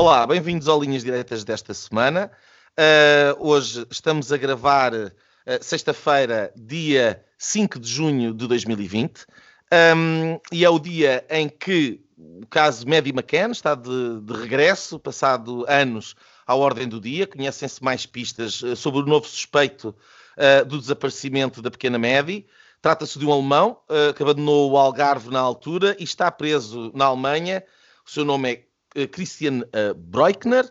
[0.00, 2.30] Olá, bem-vindos ao Linhas Direitas desta semana.
[2.78, 5.10] Uh, hoje estamos a gravar uh,
[5.60, 9.26] sexta-feira, dia 5 de junho de 2020,
[9.96, 15.00] um, e é o dia em que o caso Maddie McCann está de, de regresso,
[15.00, 16.14] passado anos
[16.46, 17.26] à ordem do dia.
[17.26, 19.92] Conhecem-se mais pistas uh, sobre o novo suspeito
[20.68, 22.46] do desaparecimento da pequena Maddie.
[22.80, 23.80] Trata-se de um alemão
[24.14, 27.64] que abandonou o Algarve na altura e está preso na Alemanha.
[28.06, 28.67] O seu nome é
[29.06, 30.68] Christian uh, Breukner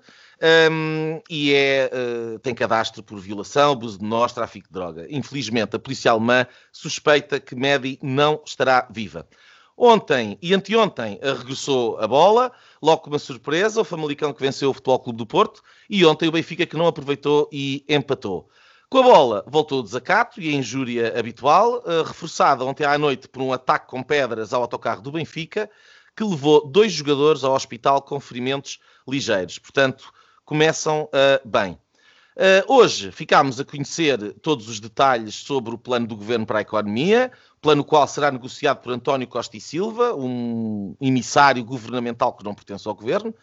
[0.72, 5.08] um, e é, uh, tem cadastro por violação, abuso de nós, tráfico de droga.
[5.10, 9.28] Infelizmente, a polícia alemã suspeita que Medi não estará viva.
[9.76, 14.74] Ontem e anteontem regressou a bola, logo com uma surpresa, o Famalicão que venceu o
[14.74, 18.50] Futebol Clube do Porto e ontem o Benfica que não aproveitou e empatou.
[18.90, 23.44] Com a bola voltou o desacato e a injúria habitual, reforçada ontem à noite por
[23.44, 25.70] um ataque com pedras ao autocarro do Benfica,
[26.18, 29.60] que levou dois jogadores ao hospital com ferimentos ligeiros.
[29.60, 30.12] Portanto,
[30.44, 31.74] começam uh, bem.
[32.36, 36.62] Uh, hoje ficámos a conhecer todos os detalhes sobre o plano do governo para a
[36.62, 42.56] economia, plano qual será negociado por António Costa e Silva, um emissário governamental que não
[42.56, 43.34] pertence ao governo.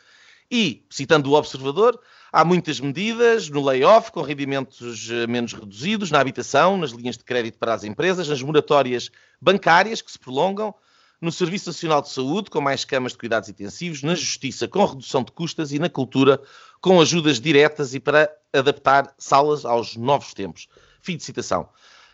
[0.50, 1.98] E, citando o observador,
[2.32, 7.24] há muitas medidas no layoff, com rendimentos eh, menos reduzidos, na habitação, nas linhas de
[7.24, 10.74] crédito para as empresas, nas moratórias bancárias que se prolongam,
[11.24, 15.24] no Serviço Nacional de Saúde, com mais camas de cuidados intensivos, na Justiça, com redução
[15.24, 16.40] de custas e na Cultura,
[16.82, 20.68] com ajudas diretas e para adaptar salas aos novos tempos.
[21.00, 21.68] Fim de citação.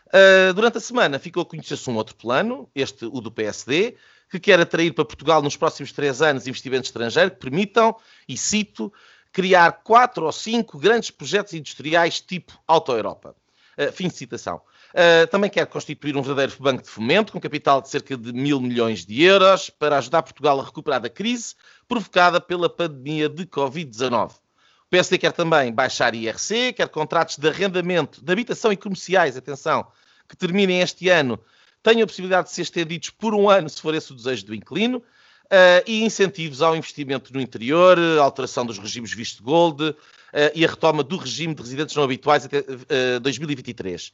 [0.07, 3.97] Uh, durante a semana ficou a conhecer-se um outro plano, este o do PSD,
[4.31, 7.97] que quer atrair para Portugal nos próximos três anos investimento estrangeiro que permitam,
[8.29, 8.93] e cito,
[9.33, 13.35] criar quatro ou cinco grandes projetos industriais tipo Auto Europa.
[13.77, 14.61] Uh, fim de citação.
[14.91, 18.61] Uh, também quer constituir um verdadeiro banco de fomento com capital de cerca de mil
[18.61, 21.55] milhões de euros para ajudar Portugal a recuperar da crise
[21.87, 24.33] provocada pela pandemia de Covid-19.
[24.33, 29.87] O PSD quer também baixar IRC, quer contratos de arrendamento, de habitação e comerciais, atenção,
[30.29, 31.39] que terminem este ano,
[31.85, 34.55] tenham a possibilidade de ser estendidos por um ano, se for esse o desejo do
[34.57, 39.97] inquilino, uh, e incentivos ao investimento no interior, alteração dos regimes visto gold uh,
[40.53, 42.65] e a retoma do regime de residentes não habituais até
[43.21, 44.13] 2023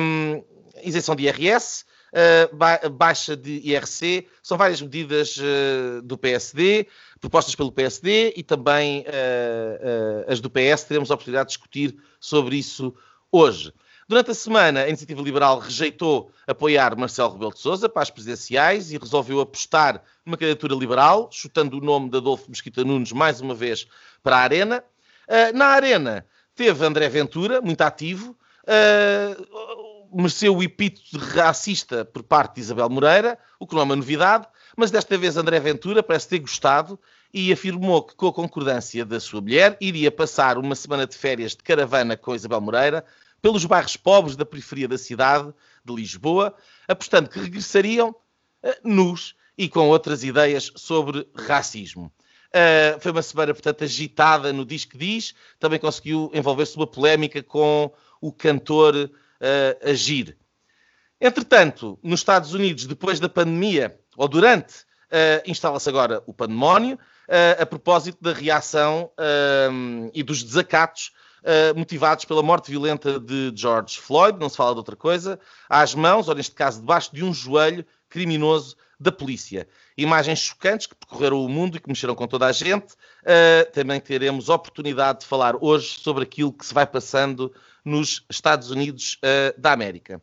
[0.00, 0.42] um,
[0.82, 6.86] isenção de IRS, uh, ba baixa de IRC, são várias medidas uh, do PSD,
[7.20, 10.84] propostas pelo PSD e também uh, as do PS.
[10.84, 12.94] Teremos a oportunidade de discutir sobre isso
[13.30, 13.72] hoje.
[14.08, 18.92] Durante a semana, a Iniciativa Liberal rejeitou apoiar Marcelo Rebelo de Sousa para as presidenciais
[18.92, 23.54] e resolveu apostar numa candidatura liberal, chutando o nome de Adolfo Mesquita Nunes mais uma
[23.54, 23.86] vez
[24.22, 24.84] para a Arena.
[25.54, 32.56] Na Arena teve André Ventura, muito ativo, uh, mereceu o epíteto de racista por parte
[32.56, 34.46] de Isabel Moreira, o que não é uma novidade,
[34.76, 36.98] mas desta vez André Ventura parece ter gostado
[37.32, 41.52] e afirmou que, com a concordância da sua mulher, iria passar uma semana de férias
[41.52, 43.04] de caravana com Isabel Moreira
[43.40, 45.52] pelos bairros pobres da periferia da cidade
[45.84, 46.54] de Lisboa,
[46.86, 48.14] apostando que regressariam uh,
[48.84, 52.12] nus e com outras ideias sobre racismo.
[52.48, 55.34] Uh, foi uma semana, portanto, agitada no Diz que Diz.
[55.58, 57.90] Também conseguiu envolver-se numa polémica com
[58.22, 60.38] o cantor uh, agir.
[61.20, 64.78] Entretanto, nos Estados Unidos, depois da pandemia, ou durante,
[65.10, 69.10] uh, instala-se agora o pandemónio, uh, a propósito da reação
[70.14, 71.12] e dos desacatos
[71.74, 76.28] motivados pela morte violenta de George Floyd, não se fala de outra coisa, às mãos,
[76.28, 79.66] ou neste caso debaixo de um joelho criminoso da polícia.
[79.98, 82.92] Imagens chocantes que percorreram o mundo e que mexeram com toda a gente.
[83.22, 87.52] Uh, também teremos oportunidade de falar hoje sobre aquilo que se vai passando
[87.84, 90.20] nos Estados Unidos uh, da América.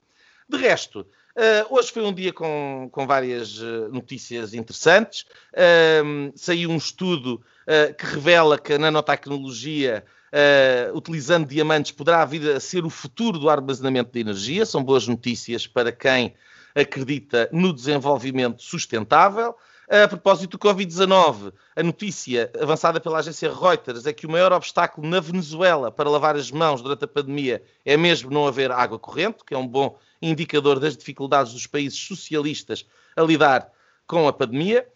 [0.47, 3.59] De resto, uh, hoje foi um dia com, com várias
[3.91, 5.25] notícias interessantes.
[6.35, 7.41] saiu um estudo
[7.97, 13.49] que revela que a nanotecnologia Uh, utilizando diamantes, poderá vir a ser o futuro do
[13.49, 14.63] armazenamento de energia.
[14.63, 16.35] São boas notícias para quem
[16.75, 19.55] acredita no desenvolvimento sustentável.
[19.91, 25.07] A propósito do Covid-19, a notícia avançada pela agência Reuters é que o maior obstáculo
[25.07, 29.43] na Venezuela para lavar as mãos durante a pandemia é mesmo não haver água corrente,
[29.43, 33.67] que é um bom indicador das dificuldades dos países socialistas a lidar
[34.05, 34.87] com a pandemia.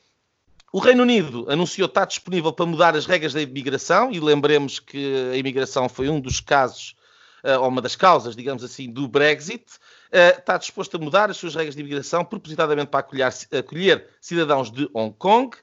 [0.72, 5.32] O Reino Unido anunciou estar disponível para mudar as regras da imigração e lembremos que
[5.34, 6.96] a imigração foi um dos casos,
[7.44, 9.66] eh, ou uma das causas, digamos assim, do Brexit.
[10.16, 14.72] Eh, está disposto a mudar as suas regras de imigração propositadamente para acolher, acolher cidadãos
[14.72, 15.58] de Hong Kong.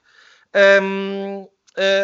[0.83, 1.47] Um, uh,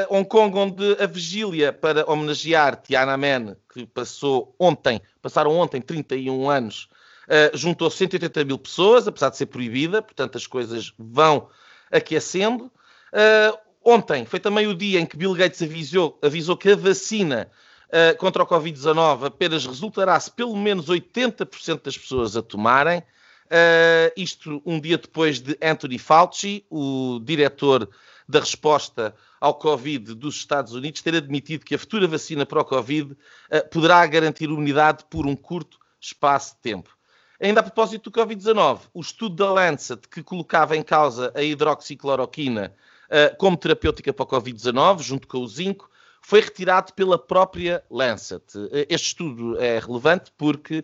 [0.10, 6.88] Hong Kong, onde a vigília para homenagear Tiananmen, que passou ontem, passaram ontem 31 anos,
[7.28, 11.50] uh, juntou 180 mil pessoas, apesar de ser proibida, portanto as coisas vão
[11.92, 12.72] aquecendo.
[13.12, 17.52] Uh, ontem foi também o dia em que Bill Gates avisou, avisou que a vacina
[17.88, 23.00] uh, contra o Covid-19 apenas resultará se pelo menos 80% das pessoas a tomarem.
[23.00, 27.90] Uh, isto um dia depois de Anthony Fauci, o diretor
[28.28, 32.66] da resposta ao Covid dos Estados Unidos, ter admitido que a futura vacina para o
[32.66, 36.98] Covid uh, poderá garantir imunidade por um curto espaço de tempo.
[37.40, 42.74] Ainda a propósito do Covid-19, o estudo da Lancet que colocava em causa a hidroxicloroquina
[43.06, 45.90] uh, como terapêutica para o Covid-19, junto com o zinco,
[46.22, 48.44] foi retirado pela própria Lancet.
[48.58, 50.84] Uh, este estudo é relevante porque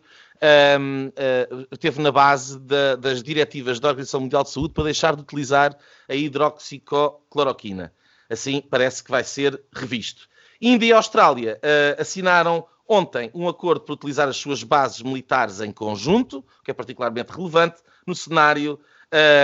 [0.79, 5.15] um, uh, teve na base da, das diretivas da Organização Mundial de Saúde para deixar
[5.15, 5.77] de utilizar
[6.07, 7.93] a hidroxicloroquina.
[8.29, 10.27] Assim, parece que vai ser revisto.
[10.61, 11.59] Índia e Austrália
[11.99, 17.31] assinaram ontem um acordo para utilizar as suas bases militares em conjunto, que é particularmente
[17.31, 18.79] relevante no cenário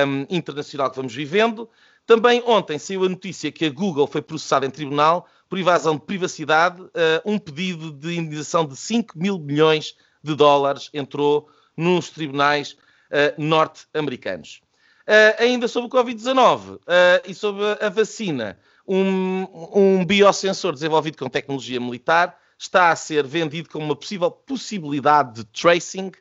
[0.07, 1.69] um, internacional que vamos vivendo.
[2.05, 6.01] Também ontem saiu a notícia que a Google foi processada em tribunal por invasão de
[6.01, 6.81] privacidade.
[6.81, 6.89] Uh,
[7.25, 14.61] um pedido de indenização de 5 mil milhões de dólares entrou nos tribunais uh, norte-americanos.
[15.07, 16.79] Uh, ainda sobre o Covid-19
[17.27, 23.69] e sobre a vacina, um, um biosensor desenvolvido com tecnologia militar está a ser vendido
[23.69, 26.11] como uma possível possibilidade de tracing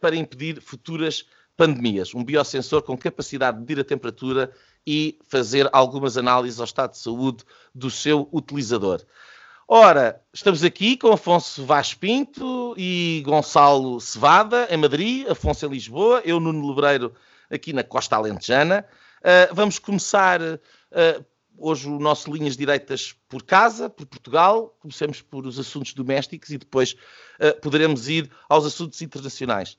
[0.00, 1.26] para impedir futuras
[1.56, 2.14] pandemias.
[2.14, 4.52] Um biosensor com capacidade de medir a temperatura
[4.86, 7.44] e fazer algumas análises ao estado de saúde
[7.74, 9.02] do seu utilizador.
[9.68, 16.20] Ora, estamos aqui com Afonso Vaz Pinto e Gonçalo Cevada, em Madrid, Afonso em Lisboa,
[16.24, 17.14] eu, Nuno Lebreiro,
[17.50, 18.84] aqui na Costa Alentejana.
[19.20, 21.24] Uh, vamos começar uh,
[21.56, 24.76] hoje o nosso Linhas Direitas por casa, por Portugal.
[24.80, 26.92] Comecemos por os assuntos domésticos e depois
[27.40, 29.78] uh, poderemos ir aos assuntos internacionais.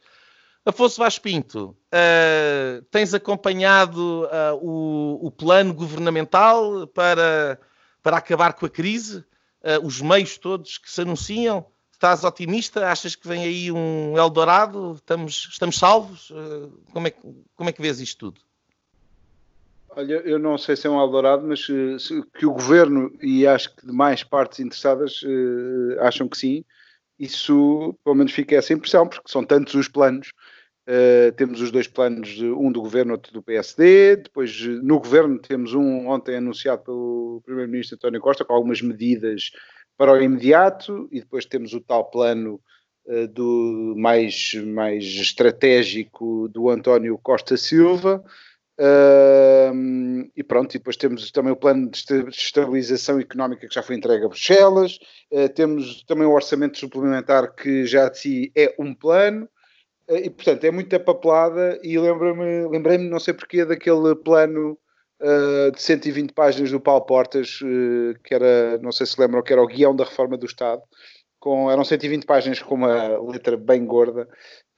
[0.65, 7.59] Afonso Vaz Pinto, uh, tens acompanhado uh, o, o, plano governamental para,
[8.01, 9.25] para acabar com a crise?
[9.61, 11.65] Uh, os meios todos que se anunciam?
[11.91, 12.89] Estás otimista?
[12.89, 14.93] Achas que vem aí um Eldorado?
[14.95, 16.31] Estamos, estamos salvos?
[16.91, 17.13] como, é,
[17.55, 18.41] como é que vês isto tudo?
[19.89, 23.85] Olha, eu não sei se é um Eldorado, mas que o governo e acho que
[23.85, 25.21] demais partes interessadas
[25.99, 26.65] acham que sim,
[27.17, 30.33] isso pelo menos fica essa impressão, porque são tantos os planos
[30.87, 34.17] Uh, temos os dois planos, um do governo, outro do PSD.
[34.17, 39.51] Depois, no governo, temos um ontem anunciado pelo Primeiro-Ministro António Costa, com algumas medidas
[39.97, 42.59] para o imediato, e depois temos o tal plano
[43.05, 48.21] uh, do mais, mais estratégico do António Costa Silva.
[48.77, 53.95] Uh, e pronto, e depois temos também o plano de estabilização económica que já foi
[53.95, 54.97] entregue a Bruxelas,
[55.55, 59.52] temos também o orçamento suplementar que já de si é um plano, eh,
[60.09, 64.77] e portanto é muita papelada e lembro-me, lembrei-me, não sei porquê, daquele plano
[65.21, 69.53] uh, de 120 páginas do Paulo Portas, uh, que era, não sei se lembram, que
[69.53, 70.81] era o guião da reforma do Estado,
[71.39, 74.27] com, eram 120 páginas com uma letra bem gorda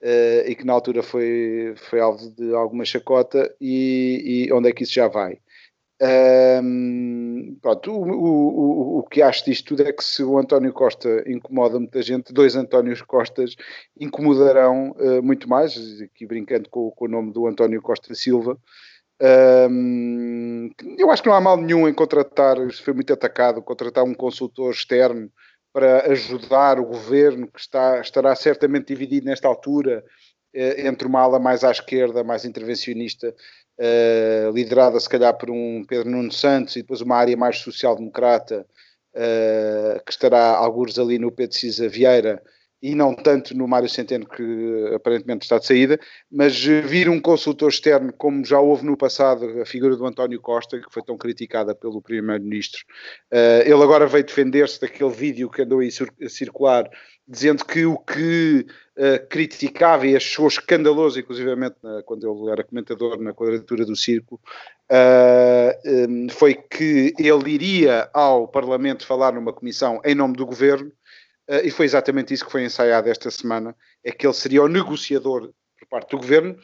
[0.02, 4.72] uh, e que na altura foi, foi alvo de alguma chacota e, e onde é
[4.72, 5.38] que isso já vai?
[5.98, 11.24] Um, pronto, o, o, o, que acho disto tudo é que se o António Costa
[11.26, 13.56] incomoda muita gente, dois Antónios Costas
[13.98, 18.58] incomodarão uh, muito mais, aqui brincando com, com, o nome do António Costa Silva.
[19.70, 24.14] Um, eu acho que não há mal nenhum em contratar, foi muito atacado, contratar um
[24.14, 25.30] consultor externo
[25.72, 30.04] para ajudar o governo, que está, estará certamente dividido nesta altura
[30.54, 33.34] eh, entre uma ala mais à esquerda, mais intervencionista,
[33.78, 38.66] uh, liderada se calhar por um Pedro Nuno Santos e depois uma área mais social-democrata
[39.14, 42.42] uh, que estará alguns ali no Pedro Cisa Vieira
[42.82, 45.98] e não tanto no Mário Centeno que aparentemente está de saída,
[46.30, 50.78] mas vir um consultor externo como já houve no passado a figura do António Costa,
[50.78, 52.84] que foi tão criticada pelo Primeiro-Ministro,
[53.32, 56.88] uh, ele agora veio defender-se daquele vídeo que andou a circular
[57.26, 58.66] dizendo que o que
[58.96, 64.40] uh, criticava e achou escandaloso, inclusivamente na, quando ele era comentador na quadratura do Círculo,
[64.90, 70.92] uh, um, foi que ele iria ao Parlamento falar numa comissão em nome do governo,
[71.50, 74.68] uh, e foi exatamente isso que foi ensaiado esta semana: é que ele seria o
[74.68, 76.56] negociador por parte do governo,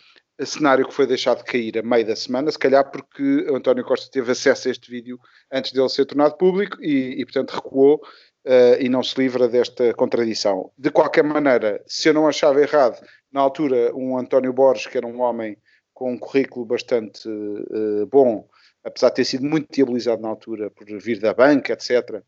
[0.44, 4.32] cenário que foi deixado cair a meio da semana, se calhar porque António Costa teve
[4.32, 5.18] acesso a este vídeo
[5.52, 8.00] antes dele ser tornado público e, e portanto, recuou
[8.46, 10.70] uh, e não se livra desta contradição.
[10.76, 13.00] De qualquer maneira, se eu não achava errado,
[13.32, 15.56] na altura, um António Borges, que era um homem
[15.94, 18.48] com um currículo bastante uh, bom,
[18.84, 22.22] apesar de ter sido muito diabolizado na altura por vir da banca, etc.,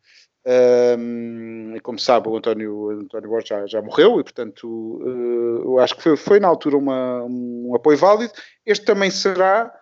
[0.46, 5.78] um, e como sabe, o António, António Borges já, já morreu e, portanto, uh, eu
[5.78, 8.32] acho que foi, foi na altura uma, um apoio válido.
[8.66, 9.72] Este também será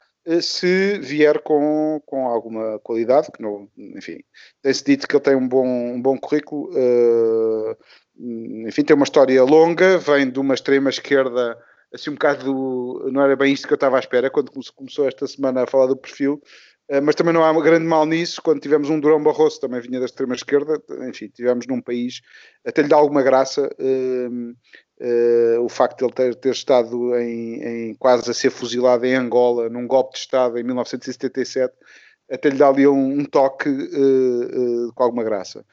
[0.41, 4.19] se vier com, com alguma qualidade, que não, enfim,
[4.62, 7.76] tem-se dito que ele tem um bom, um bom currículo, uh,
[8.67, 11.59] enfim, tem uma história longa, vem de uma extrema esquerda,
[11.93, 15.26] assim um bocado, não era bem isto que eu estava à espera, quando começou esta
[15.26, 16.47] semana a falar do perfil, eh,
[17.03, 18.43] mas também não há grande mal nisso.
[18.43, 22.21] Quando tivemos um Durão Barroso, também vinha da extrema-esquerda, enfim, tivemos num país,
[22.65, 24.55] até lhe dá alguma graça uh,
[25.01, 29.15] uh, o facto de ele ter, ter estado em, em, quase a ser fuzilado em
[29.15, 31.73] Angola, num golpe de Estado em 1977,
[32.31, 35.65] até lhe dá ali um, um toque uh, com alguma graça.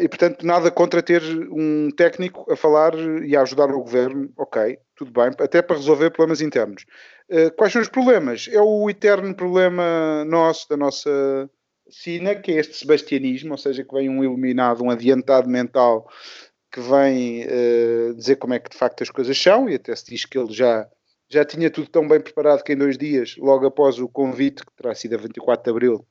[0.00, 4.78] e portanto, nada contra ter um técnico a falar e a ajudar o governo, ok,
[4.96, 6.84] tudo bem, até para resolver problemas internos.
[7.32, 8.46] Eh, quais são os problemas?
[8.52, 11.50] É o eterno problema nosso, da nossa
[11.88, 16.06] sina, que é este sebastianismo, ou seja, que vem um iluminado, um adiantado mental
[16.70, 20.10] que vem uh, dizer como é que de facto as coisas são, e até se
[20.10, 20.86] diz que ele já,
[21.30, 24.72] já tinha tudo tão bem preparado que em dois dias, logo após o convite, que
[24.76, 26.06] terá sido a 24 de Abril,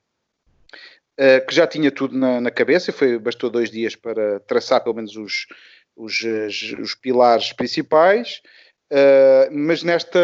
[1.19, 4.95] uh, que já tinha tudo na, na cabeça, foi, bastou dois dias para traçar pelo
[4.95, 5.45] menos os,
[5.95, 6.23] os,
[6.79, 8.41] os pilares principais,
[8.91, 10.19] Uh, mas nesta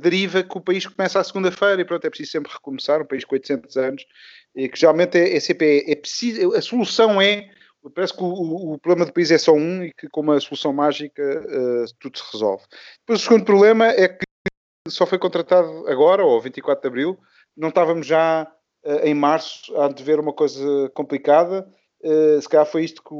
[0.00, 3.22] deriva que o país começa à segunda-feira e pronto, é preciso sempre recomeçar, um país
[3.22, 4.06] com 800 anos,
[4.54, 7.50] e que geralmente é, é sempre, é, é preciso, a solução é,
[7.94, 10.72] parece que o, o, problema do país é só um e que com uma solução
[10.72, 12.64] mágica uh, tudo se resolve.
[13.00, 14.24] Depois o segundo problema é que
[14.88, 17.18] só foi contratado agora, ou 24 de Abril,
[17.54, 18.50] não estávamos já
[18.84, 21.70] uh, em março a ver uma coisa complicada,
[22.02, 23.16] Uh, se calhar foi isto que o,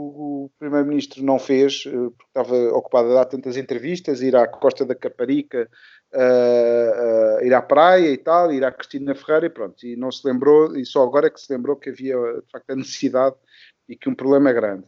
[0.47, 4.87] o Primeiro-Ministro não fez, uh, porque estava ocupado a dar tantas entrevistas, ir à Costa
[4.87, 5.69] da Caparica,
[6.15, 9.87] uh, ir à praia e tal, ir à Cristina Ferreira e pronto.
[9.87, 12.71] E não se lembrou, e só agora é que se lembrou que havia de facto
[12.71, 13.37] a necessidade
[13.87, 14.85] e que um problema é grande.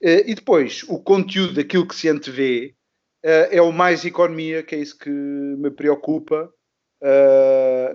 [0.00, 2.74] e depois, o conteúdo daquilo que se antevê
[3.22, 6.50] é o mais economia, que é isso que me preocupa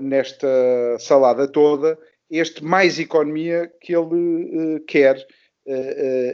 [0.01, 0.48] nesta
[1.00, 1.98] salada toda,
[2.29, 5.38] este mais economia que ele quer uh,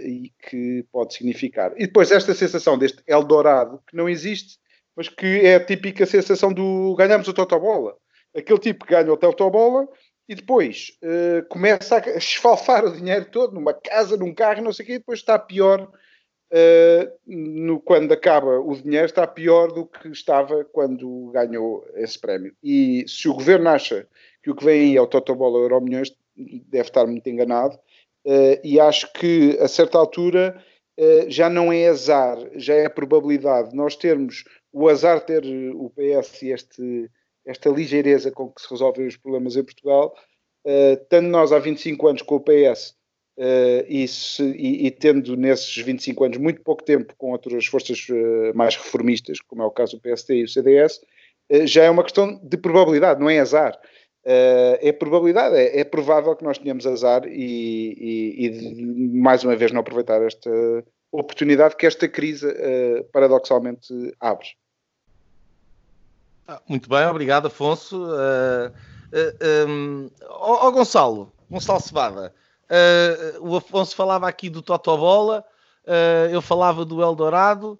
[0.03, 1.73] e que pode significar.
[1.75, 4.57] E depois esta sensação deste Eldorado, que não existe,
[4.95, 7.95] mas que é a típica sensação do ganhamos o Totobola.
[8.35, 9.87] Aquele tipo que ganha o Totobola
[10.27, 14.83] e depois uh, começa a esfalfar o dinheiro todo numa casa, num carro, não sei
[14.83, 15.91] o quê, e depois está pior
[16.51, 22.55] Uh, no, quando acaba o dinheiro está pior do que estava quando ganhou esse prémio.
[22.63, 24.07] E se o governo acha
[24.43, 27.77] que o que vem aí é o Totobola Euro Milhões, deve estar muito enganado.
[28.25, 30.59] Uh, e acho que a certa altura
[30.99, 33.75] uh, já não é azar, já é probabilidade.
[33.75, 35.43] Nós termos o azar ter
[35.75, 37.11] o PS e este,
[37.45, 40.15] esta ligeireza com que se resolvem os problemas em Portugal,
[40.65, 42.95] uh, nós há 25 anos com o PS
[43.89, 48.07] e, se, e, e, tendo nesses 25 anos muito pouco tempo com outras forças
[48.55, 51.01] mais reformistas, como é o caso do PSD e o CDS,
[51.65, 53.77] já é uma questão de probabilidade, não é azar.
[54.25, 57.93] Uh, é probabilidade, é, é, provável que nós tenhamos azar e,
[58.41, 60.49] e, e, mais uma vez não aproveitar esta
[61.11, 64.47] oportunidade que esta crise uh, paradoxalmente abre.
[66.47, 68.03] Ah, muito bem, obrigado Afonso.
[68.03, 68.73] Uh,
[69.69, 72.33] um, oh, oh, Gonçalo, Gonçalo Cebada,
[73.41, 75.45] o Afonso falava aqui do Totobola,
[76.31, 77.79] eu falava do Eldorado.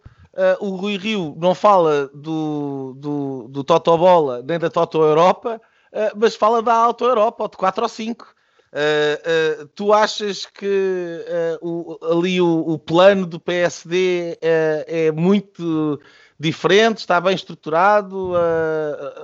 [0.60, 5.75] o Rui Rio não fala do, do, do Totobola nem da Toto Europa, uh,
[6.16, 8.26] mas fala da Auto Europa, ou de 4 ou 5.
[8.26, 11.26] Uh, uh, tu achas que
[11.62, 16.00] o, ali o, o, plano do PSD é muito
[16.38, 18.34] diferente, está bem estruturado,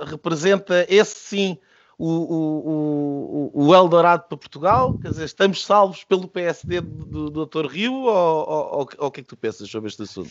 [0.06, 1.58] representa esse sim
[1.98, 4.98] o, o, o, o Eldorado para Portugal?
[4.98, 7.66] Quer dizer, estamos salvos pelo PSD do, Dr.
[7.66, 10.30] Rio ou, ou, ou, o que é que tu pensas sobre este assunto?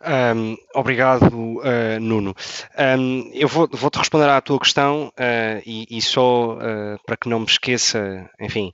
[0.00, 2.34] Um, obrigado, uh, Nuno.
[2.78, 7.28] Um, eu vou-te vou responder à tua questão uh, e, e, só uh, para que
[7.28, 8.72] não me esqueça, enfim,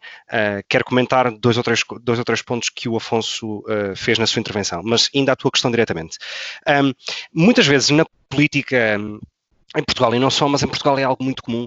[0.69, 3.63] quero comentar dois ou, três, dois ou três pontos que o Afonso
[3.97, 6.19] fez na sua intervenção, mas ainda à tua questão diretamente.
[6.67, 6.93] Um,
[7.33, 8.99] muitas vezes na política
[9.77, 11.67] em Portugal e não só, mas em Portugal é algo muito comum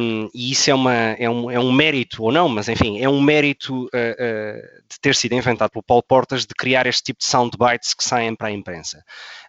[0.00, 3.08] um, e isso é, uma, é, um, é um mérito, ou não, mas enfim, é
[3.08, 7.18] um mérito uh, uh, de ter sido inventado pelo Paulo Portas de criar este tipo
[7.18, 9.04] de soundbites que saem para a imprensa.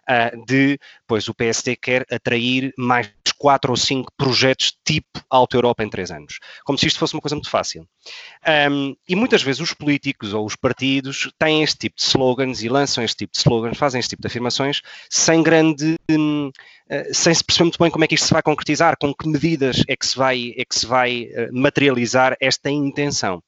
[0.08, 5.84] Uh, de, pois o PSD quer atrair mais quatro ou cinco projetos tipo Alta Europa
[5.84, 6.38] em três anos.
[6.64, 7.86] Como se isto fosse uma coisa muito fácil.
[8.70, 12.68] Um, e muitas vezes os políticos ou os partidos têm este tipo de slogans e
[12.68, 15.96] lançam este tipo de slogans, fazem este tipo de afirmações sem grande.
[16.10, 16.50] Um,
[16.88, 19.28] Uh, sem se perceber muito bem como é que isto se vai concretizar, com que
[19.28, 23.42] medidas é que se vai, é que se vai uh, materializar esta intenção.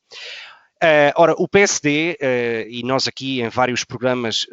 [0.83, 2.19] Uh, ora, o PSD,
[2.69, 4.45] e nós aqui em vários programas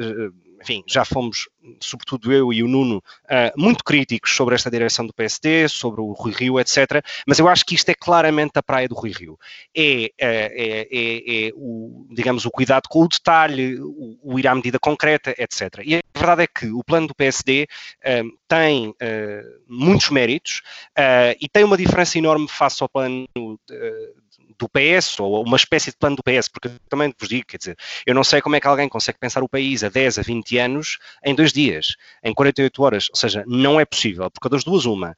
[0.66, 1.48] enfim, já fomos,
[1.80, 6.12] sobretudo eu e o Nuno, uh, muito críticos sobre esta direção do PSD, sobre o
[6.14, 7.06] Rui Rio, etc.
[7.28, 9.38] Mas eu acho que isto é claramente a praia do Rui Rio.
[9.76, 14.48] É, é, é, é, é o, digamos, o cuidado com o detalhe, o, o, ir
[14.48, 15.84] à medida concreta, etc.
[15.84, 17.68] E a verdade é que o plano do PSD
[18.04, 18.96] uh, tem
[19.68, 20.62] muitos méritos
[21.42, 23.28] e tem uma diferença enorme face ao plano
[24.58, 27.78] do PS, ou uma espécie de plano do PS, porque também vos digo, quer dizer,
[28.06, 30.58] eu não sei como é que alguém consegue pensar o país a 10, a 20
[30.58, 34.86] anos em dois dias, em 48 horas, ou seja, não é possível, porque das duas
[34.86, 35.16] uma,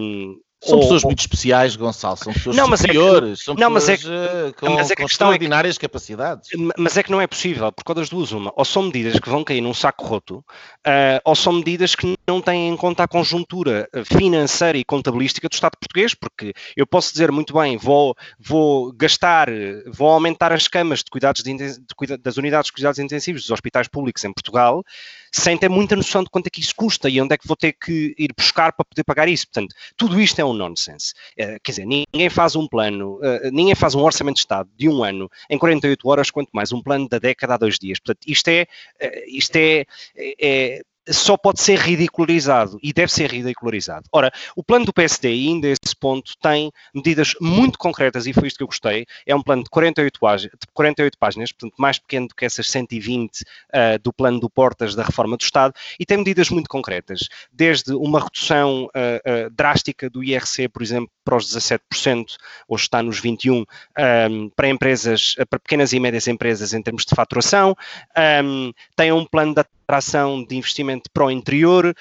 [0.00, 1.10] um, são ou, pessoas ou...
[1.10, 4.60] muito especiais, Gonçalo, são pessoas não, superiores, é que, são não, pessoas mas é que,
[4.60, 6.48] com, mas é que com extraordinárias é que, capacidades.
[6.78, 9.42] Mas é que não é possível, porque das duas uma, ou são medidas que vão
[9.42, 13.88] cair num saco roto, uh, ou são medidas que não têm em conta a conjuntura
[14.04, 19.48] financeira e contabilística do Estado português, porque eu posso dizer muito bem, vou, vou gastar,
[19.92, 23.88] vou aumentar as camas de cuidados de, de, das unidades de cuidados intensivos dos hospitais
[23.88, 24.84] públicos em Portugal,
[25.32, 27.56] sem ter muita noção de quanto é que isso custa e onde é que vou
[27.56, 29.46] ter que ir buscar para poder pagar isso.
[29.46, 31.14] Portanto, tudo isto é um nonsense.
[31.32, 34.88] Uh, quer dizer, ninguém faz um plano, uh, ninguém faz um orçamento de Estado de
[34.88, 37.98] um ano em 48 horas, quanto mais um plano da década a dois dias.
[37.98, 38.66] Portanto, isto é,
[39.02, 39.86] uh, isto é,
[40.38, 44.06] é só pode ser ridicularizado e deve ser ridicularizado.
[44.12, 48.58] Ora, o plano do PSD, ainda esse ponto, tem medidas muito concretas e foi isto
[48.58, 49.06] que eu gostei.
[49.26, 53.40] É um plano de 48, de 48 páginas, portanto, mais pequeno do que essas 120
[53.40, 57.28] uh, ah, do plano do Portas da reforma do Estado, e tem medidas muito concretas,
[57.52, 62.36] desde uma redução uh, uh, drástica do IRC, por exemplo, para os 17%,
[62.68, 63.66] hoje está nos 21%,
[64.30, 67.76] um, para empresas, para pequenas e médias empresas em termos de faturação,
[68.44, 71.94] um, tem um plano de atração de investimento para o interior,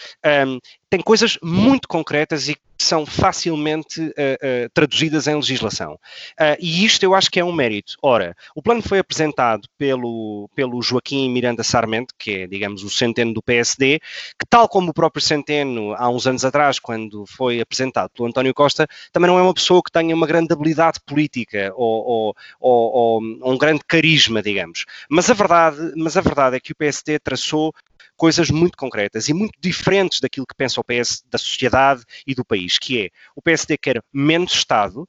[0.47, 5.93] um, tem coisas muito concretas e que são facilmente uh, uh, traduzidas em legislação.
[5.93, 7.95] Uh, e isto eu acho que é um mérito.
[8.01, 13.33] Ora, o plano foi apresentado pelo, pelo Joaquim Miranda Sarmento, que é, digamos, o centeno
[13.33, 18.09] do PSD, que tal como o próprio centeno há uns anos atrás, quando foi apresentado
[18.09, 22.05] pelo António Costa, também não é uma pessoa que tenha uma grande habilidade política ou,
[22.05, 24.85] ou, ou, ou um grande carisma, digamos.
[25.07, 27.73] Mas a verdade, mas a verdade é que o PSD traçou
[28.21, 32.45] coisas muito concretas e muito diferentes daquilo que pensa o PS da sociedade e do
[32.45, 35.07] país, que é o PSD quer menos Estado, uh,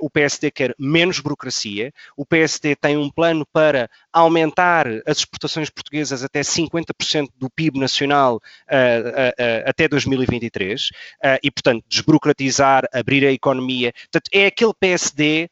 [0.00, 6.24] o PSD quer menos burocracia, o PSD tem um plano para aumentar as exportações portuguesas
[6.24, 10.88] até 50% do PIB nacional uh, uh, até 2023
[11.42, 13.92] e, portanto, desburocratizar, abrir a economia.
[13.92, 15.50] Portanto, é aquele PSD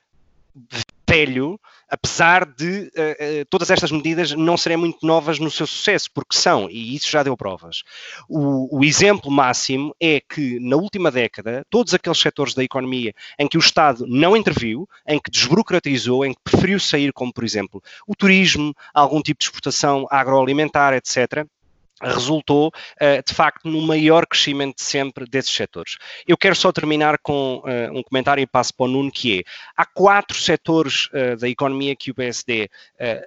[1.06, 1.60] velho
[1.94, 6.68] apesar de uh, todas estas medidas não serem muito novas no seu sucesso, porque são,
[6.68, 7.84] e isso já deu provas.
[8.28, 13.46] O, o, exemplo máximo é que na última década, todos aqueles setores da economia em
[13.46, 17.80] que o Estado não interviu, em que desburocratizou, em que preferiu sair, como por exemplo
[18.08, 21.46] o turismo, algum tipo de exportação agroalimentar, etc.,
[22.04, 25.96] resultou, uh, de facto, no maior crescimento de sempre desses setores.
[26.26, 29.42] Eu quero só terminar com uh, um comentário e passo para o Nuno, que é,
[29.76, 32.68] há quatro setores uh, da economia que o PSD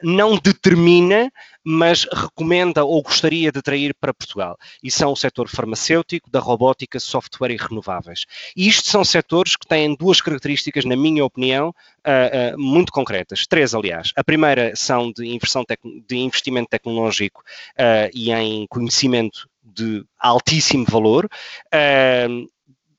[0.02, 1.32] não determina,
[1.63, 4.58] mas recomenda ou gostaria de atrair para Portugal.
[4.82, 8.26] E são o setor farmacêutico, da robótica, software e renováveis.
[8.56, 11.74] E isto são setores que têm duas características, na minha opinião,
[12.58, 13.46] muito concretas.
[13.48, 14.12] Três, aliás.
[14.15, 15.38] A primeira são de,
[16.08, 17.43] de investimento tecnológico
[18.13, 22.48] e em conhecimento de altíssimo valor, uh,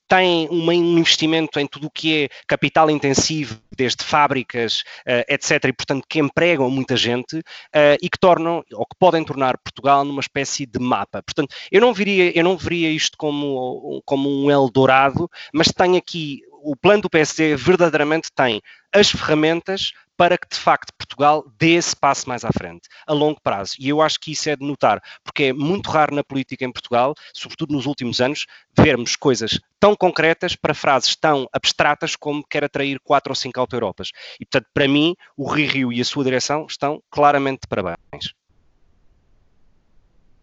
[0.09, 5.73] tem um investimento em tudo o que é capital intensivo, desde fábricas, uh, etc., e
[5.73, 10.21] portanto que empregam muita gente uh, e que tornam, ou que podem tornar Portugal numa
[10.21, 11.23] espécie de mapa.
[11.23, 16.41] Portanto, eu não viria, eu não veria isto como, como um Eldorado, mas tem aqui,
[16.63, 18.61] o plano do PSD verdadeiramente tem
[18.93, 23.41] as ferramentas para que de facto Portugal dê esse passo mais à frente, a longo
[23.41, 23.75] prazo.
[23.79, 26.73] E eu acho que isso é de notar, porque é muito raro na política em
[26.73, 28.45] Portugal, sobretudo nos últimos anos,
[28.77, 34.11] vermos coisas tão concretas para frases tão abstratas como quer atrair quatro ou cinco auto-europas.
[34.41, 38.35] E portanto, para mim, o Rio Rio e a sua direção estão claramente de parabéns.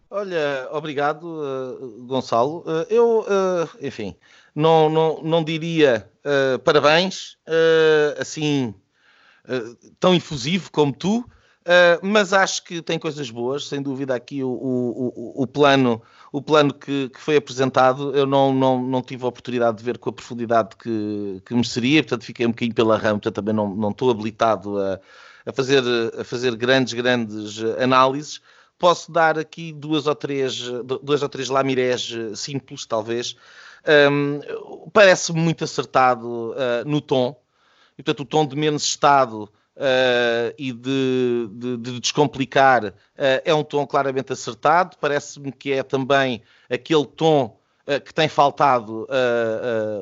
[0.08, 2.60] Olha, obrigado, uh, Gonçalo.
[2.60, 4.14] Uh, eu, uh, enfim,
[4.54, 6.10] não, não, não diria
[6.64, 7.38] parabéns,
[8.18, 8.74] assim,
[10.00, 11.24] tão infusivo como tu,
[12.02, 14.12] mas acho que tem coisas boas, sem dúvida.
[14.12, 19.02] Aqui o, o, o plano, o plano que, que, foi apresentado, eu não, não, não
[19.02, 22.74] tive a oportunidade de ver com a profundidade que, que mereceria, portanto, fiquei um bocadinho
[22.74, 24.98] pela rama, portanto, também não, não estou habilitado a,
[25.46, 25.84] a, fazer,
[26.18, 28.40] a fazer grandes, grandes análises
[28.78, 30.60] posso dar aqui duas ou três,
[31.02, 33.36] duas ou três lamirés eh, simples, talvez.
[33.86, 34.40] Um,
[34.92, 37.40] Parece-me muito acertado uh, no tom,
[37.96, 42.92] e, portanto, o tom de menos Estado uh, e de, de, de descomplicar uh,
[43.44, 44.96] é um tom claramente acertado.
[45.00, 47.56] Parece-me que é também aquele tom
[48.04, 49.06] que tem faltado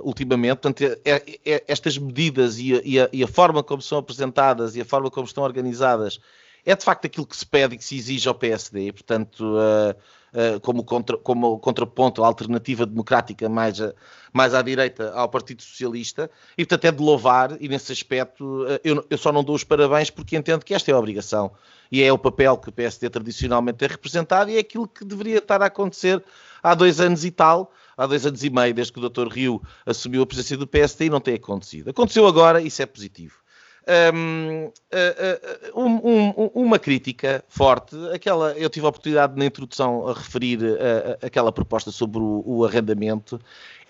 [0.02, 0.56] ultimamente.
[0.56, 3.98] Portanto, é, é, é, estas medidas e a, e, a, e a forma como são
[3.98, 6.18] apresentadas e a forma como estão organizadas
[6.64, 9.94] é de facto aquilo que se pede e que se exige ao PSD, portanto, uh,
[10.34, 13.92] uh, como, contra, como contraponto, alternativa democrática mais, a,
[14.32, 18.80] mais à direita ao Partido Socialista, e portanto é de louvar, e nesse aspecto uh,
[18.82, 21.52] eu, eu, só não dou os parabéns porque entendo que esta é a obrigação,
[21.92, 25.38] e é o papel que o PSD tradicionalmente tem representado, e é aquilo que deveria
[25.38, 26.22] estar a acontecer
[26.62, 29.28] há dois anos e tal, há dois anos e meio, desde que o Dr.
[29.28, 31.90] Rio assumiu a presidência do PSD, e não tem acontecido.
[31.90, 33.43] Aconteceu agora, isso é positivo.
[33.86, 37.94] Uh, uh, um, um, uma crítica forte.
[38.14, 42.64] Aquela, eu tive a oportunidade na introdução a referir uh, aquela proposta sobre o, o,
[42.64, 43.38] arrendamento.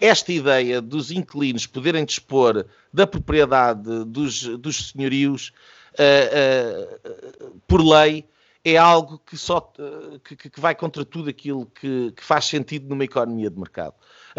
[0.01, 5.53] Esta ideia dos inquilinos poderem dispor da propriedade dos, dos senhorios
[7.69, 8.25] por lei
[8.65, 9.61] é algo que só
[10.25, 13.95] que, que, vai contra tudo aquilo que, que, faz sentido numa economia de mercado.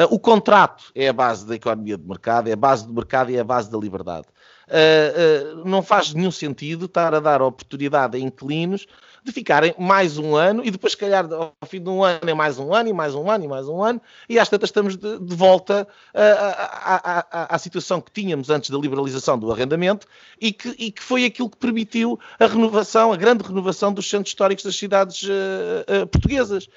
[0.09, 3.37] o contrato é a base da economia de mercado, é a base do mercado e
[3.37, 4.27] é a base da liberdade.
[4.67, 8.87] Uh, uh, não faz nenhum sentido estar a dar oportunidade a inquilinos
[9.25, 12.33] de ficarem mais um ano e depois, se calhar, ao fim de um ano é
[12.33, 13.99] mais um ano e mais um ano e mais um ano
[14.29, 19.37] e às tantas estamos de, de volta à, à, situação que tínhamos antes da liberalização
[19.37, 20.05] do arrendamento
[20.39, 24.29] e que, e que foi aquilo que permitiu a renovação, a grande renovação dos centros
[24.29, 26.69] históricos das cidades uh, portuguesas,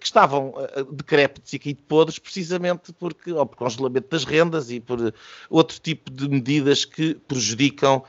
[0.00, 0.54] que estavam
[0.90, 5.14] decrépitos e aqui podres precisamente porque, ou por congelamento das rendas e por
[5.48, 8.02] outro tipo de medidas que prejudicam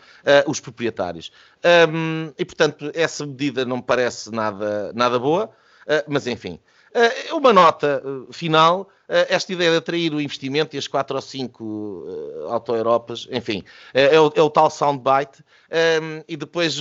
[0.47, 1.31] os proprietários.
[1.89, 6.59] Um, e, portanto, essa medida não me parece nada, nada boa, uh, mas enfim.
[6.93, 11.21] Uh, uma nota uh, final, esta ideia de atrair o investimento e as quatro ou
[11.21, 13.63] cinco uh, auto-europas, enfim,
[13.93, 15.43] é o, é, o, tal soundbite,
[16.01, 16.79] um, e depois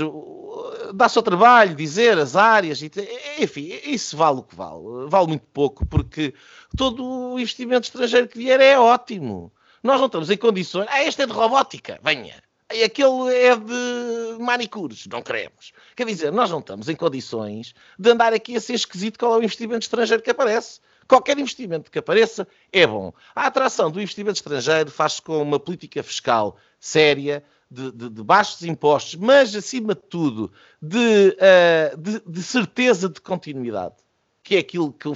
[0.94, 5.86] dá-se ao trabalho dizer as áreas, enfim, isso vale o que vale, vale muito pouco,
[5.86, 6.34] porque
[6.76, 9.50] todo o investimento estrangeiro que vier é ótimo.
[9.82, 10.86] Nós não estamos em condições.
[10.88, 12.42] Ah, este é de robótica, venha
[12.74, 15.72] e aquele é de manicures, não queremos.
[15.94, 19.38] Quer dizer, nós não estamos em condições de andar aqui a ser esquisito qual é
[19.38, 20.80] o investimento estrangeiro que aparece.
[21.06, 23.12] Qualquer investimento que apareça é bom.
[23.34, 28.62] A atração do investimento estrangeiro faz-se com uma política fiscal séria, de, de, de, baixos
[28.64, 33.94] impostos, mas, acima de tudo, de, uh, de, de certeza de continuidade
[34.42, 35.08] que é aquilo que,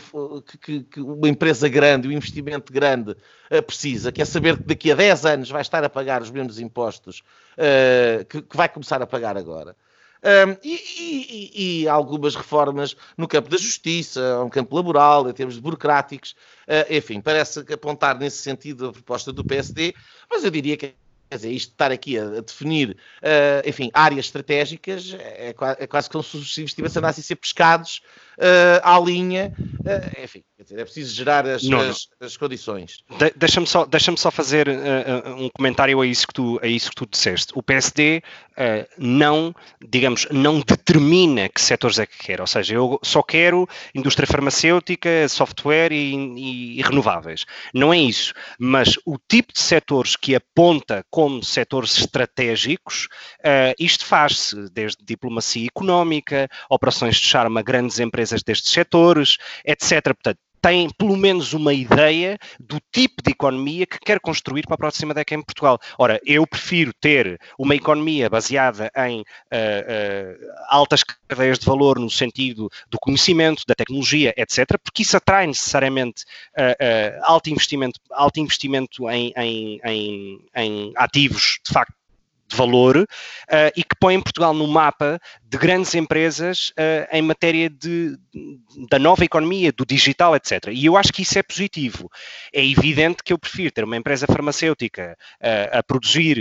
[0.59, 4.93] que, que, uma empresa grande, um investimento grande uh, precisa, que é saber que daqui
[4.93, 7.23] a 10 anos vai estar a pagar os mesmos impostos
[7.59, 9.77] uh, que, que, vai começar a pagar agora.
[10.23, 15.59] Um, e, e, e, algumas reformas no campo da justiça, no campo laboral, em termos
[15.59, 16.35] burocráticos,
[16.67, 19.95] uh, enfim, parece apontar nesse sentido a proposta do PSD,
[20.31, 20.95] mas eu diria que
[21.29, 26.09] Quer dizer, isto de estar aqui a, definir, uh, enfim, áreas estratégicas, é, é, quase
[26.09, 28.01] como se os investimentos andassem a ser pescados
[28.39, 29.53] uh, à linha.
[29.59, 32.99] Uh, enfim, é preciso gerar as, as, as condições.
[33.19, 34.69] De, Deixa-me só, deixa só fazer
[35.39, 37.53] um comentário a isso, que tu, a isso que tu disseste.
[37.55, 38.23] O PSD
[38.99, 39.55] não,
[39.87, 42.41] digamos, não determina que setores é que quer.
[42.41, 47.45] Ou seja, eu só quero indústria farmacêutica, software e, e, e renováveis.
[47.75, 48.33] Não é isso.
[48.59, 53.09] Mas o tipo de setores que aponta como setores estratégicos,
[53.41, 60.03] uh, isto faz-se desde diplomacia económica, operações de charme a grandes empresas destes setores, etc.
[60.05, 64.79] Portanto, tem pelo menos uma ideia do tipo de economia que quer construir para a
[64.79, 65.79] próxima década em Portugal.
[65.97, 72.11] Ora, eu prefiro ter uma economia baseada em uh, uh, altas cadeias de valor no
[72.11, 76.25] sentido do conhecimento, da tecnologia, etc., porque isso atrai necessariamente
[76.59, 81.96] uh, alto investimento, alto investimento em, em, em, em ativos de facto
[82.49, 83.07] de valor uh,
[83.77, 88.17] e que põe Portugal no mapa de grandes empresas uh, em matéria de,
[88.89, 90.69] da nova economia, do digital, etc.
[90.71, 92.11] E eu acho que isso é positivo.
[92.53, 96.37] É evidente que eu prefiro ter uma empresa farmacêutica uh, a produzir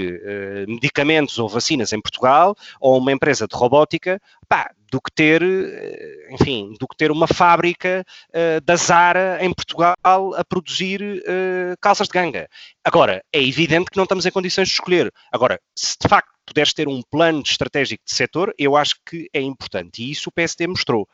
[0.68, 6.28] medicamentos ou vacinas em Portugal ou uma empresa de robótica pá, do que ter, eh,
[6.32, 12.08] enfim, do que ter uma fábrica uh, da Zara em Portugal a produzir uh, calças
[12.08, 12.48] de ganga.
[12.84, 15.12] Agora, é evidente que não estamos em condições de escolher.
[15.32, 19.42] Agora, se de facto puderes ter um plano estratégico de setor, eu acho que é
[19.42, 20.04] importante.
[20.04, 21.08] E isso o PSD mostrou.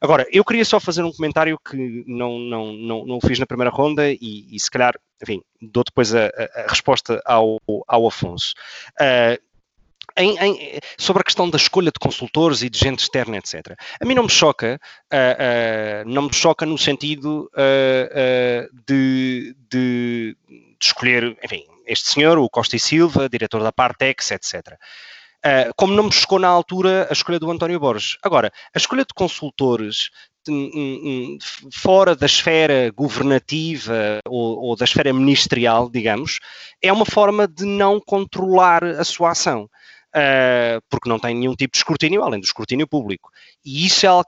[0.00, 3.70] Agora, eu queria só fazer um comentário que não, não, não, não fiz na primeira
[3.70, 8.52] ronda e, e se calhar, enfim, dou depois a, a, a resposta ao, ao Afonso.
[9.00, 9.40] Uh,
[10.16, 13.76] em, em, sobre a questão da escolha de consultores e de gente externa, etc.
[14.00, 14.80] A mim não me choca,
[15.12, 22.38] uh, uh, não me choca no sentido uh, de, de, de, escolher, enfim, este senhor,
[22.38, 24.76] o Costa e Silva, diretor da Partex, etc.
[25.76, 28.16] como não me chocou na altura a escolha do António Borges.
[28.22, 30.10] Agora, a escolha de consultores
[31.72, 36.38] fora da esfera governativa ou, ou, da esfera ministerial, digamos,
[36.80, 39.68] é uma forma de não controlar a sua ação
[40.16, 43.30] uh, porque não tem nenhum tipo de escrutínio, além do escrutínio público.
[43.64, 44.24] E isso é algo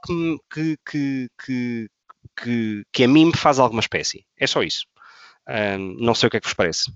[0.53, 1.89] que, que, que,
[2.41, 4.25] que, que a mim me faz alguma espécie.
[4.37, 4.85] É só isso.
[5.47, 6.91] Uh, não sei o que é que vos parece.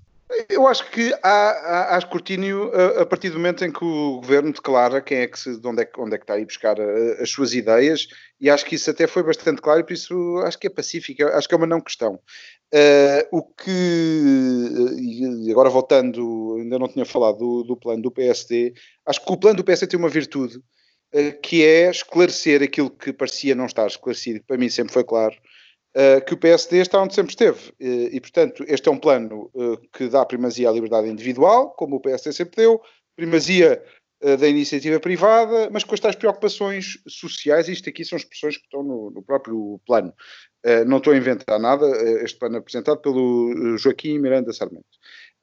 [0.48, 4.16] Eu acho que há, há, há escrutínio a, a, partir do momento em que o
[4.16, 6.46] governo declara quem é que se, de onde é, onde é que está a ir
[6.46, 8.08] buscar a, as suas ideias,
[8.40, 11.46] e acho que isso até foi bastante claro, por isso acho que é pacífico, acho
[11.46, 12.18] que é uma não questão.
[12.72, 18.74] Uh, o que, e agora voltando, ainda não tinha falado do, do, plano do PSD,
[19.06, 23.12] acho que o plano do PSD tem uma virtude, uh, que é esclarecer aquilo que
[23.12, 25.36] parecia não estar esclarecido, para mim sempre foi claro,
[25.96, 27.72] uh, que o PSD está onde sempre esteve.
[27.78, 29.50] e, portanto, este é um plano
[29.92, 32.80] que dá primazia à liberdade individual, como o PSD sempre deu,
[33.14, 33.80] primazia
[34.38, 38.82] da iniciativa privada, mas com as tais preocupações sociais, isto aqui são expressões que estão
[38.82, 40.14] no, no próprio plano.
[40.64, 44.86] Uh, não estou a inventar nada, uh, este plano apresentado pelo Joaquim Miranda Sarmento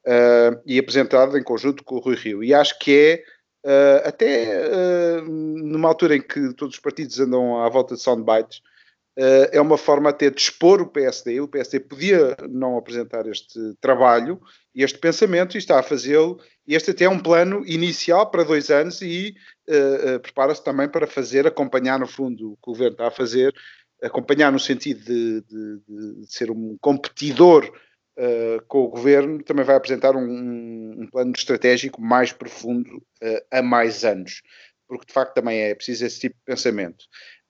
[0.04, 2.42] uh, e apresentado em conjunto com o Rui Rio.
[2.42, 3.22] E acho que
[3.64, 8.60] é, até numa altura em que todos os partidos andam à volta de soundbites,
[9.16, 11.40] é uma forma até de expor o PSD.
[11.40, 14.40] O PSD podia não apresentar este trabalho
[14.74, 16.40] este pensamento e está a fazê-lo.
[16.66, 19.34] Este até é um plano inicial para dois anos e
[20.22, 23.52] prepara-se também para fazer, acompanhar no fundo o que o governo está a fazer
[24.02, 27.64] acompanhar no sentido de, de, de ser um competidor
[28.18, 33.62] uh, com o governo, também vai apresentar um, um plano estratégico mais profundo uh, a
[33.62, 34.42] mais anos,
[34.88, 37.04] porque de facto também é preciso esse tipo de pensamento.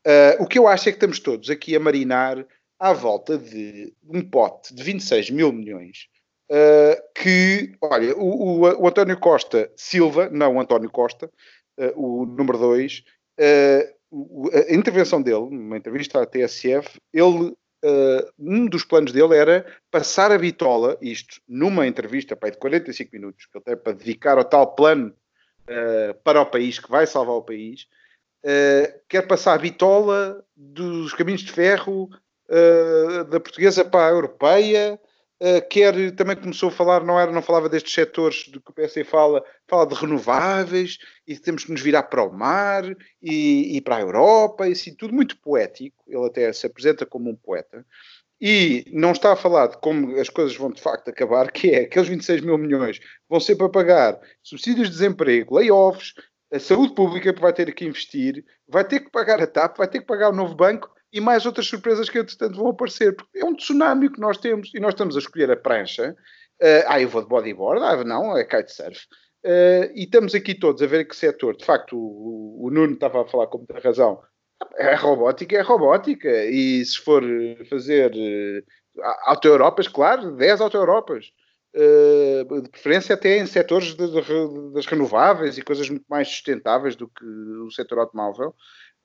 [0.06, 2.44] Uh, o que eu acho é que estamos todos aqui a marinar
[2.78, 6.08] à volta de um pote de 26 mil milhões.
[7.14, 11.30] que, olha, o, o, o, António Costa Silva, não António Costa,
[11.94, 13.04] o número 2,
[14.52, 20.30] a intervenção dele, numa entrevista à TSF, ele, uh, um dos planos dele era passar
[20.30, 24.44] a bitola, isto numa entrevista para de 45 minutos, que ele tem para dedicar ao
[24.44, 25.14] tal plano
[25.62, 27.86] uh, para o país, que vai salvar o país,
[28.44, 32.08] uh, quer passar a bitola dos caminhos de ferro
[33.30, 35.00] da portuguesa para a europeia,
[35.42, 38.72] Uh, quer também começou a falar, não era, não falava destes setores do que o
[38.72, 42.84] PSD fala, fala de renováveis e temos que nos virar para o mar
[43.20, 46.04] e, e para a Europa, e assim, tudo muito poético.
[46.06, 47.84] Ele até se apresenta como um poeta.
[48.40, 51.80] E não está a falar de como as coisas vão de facto acabar, que é
[51.80, 56.14] aqueles 26 mil milhões vão ser para pagar subsídios de desemprego, layoffs,
[56.52, 60.00] a saúde pública vai ter que investir, vai ter que pagar a TAP, vai ter
[60.00, 63.16] que pagar o novo banco e mais outras surpresas que entretanto vão aparecer.
[63.16, 66.14] Porque é um tsunami que nós temos e nós estamos a escolher a prancha.
[66.60, 69.06] Uh, ah, eu vou de bodyboard, ah, não, é kitesurf.
[69.44, 73.22] Uh, e estamos aqui todos a ver que setor, de facto, o, o Nuno estava
[73.22, 74.20] a falar com muita razão.
[74.76, 76.28] É robótica, é robótica.
[76.44, 77.22] E se for
[77.68, 81.32] fazer uh, auto-europas, claro, 10 auto-europas.
[81.74, 86.94] Uh, de preferência até em setores de, de, das renováveis e coisas muito mais sustentáveis
[86.94, 88.54] do que o setor automóvel.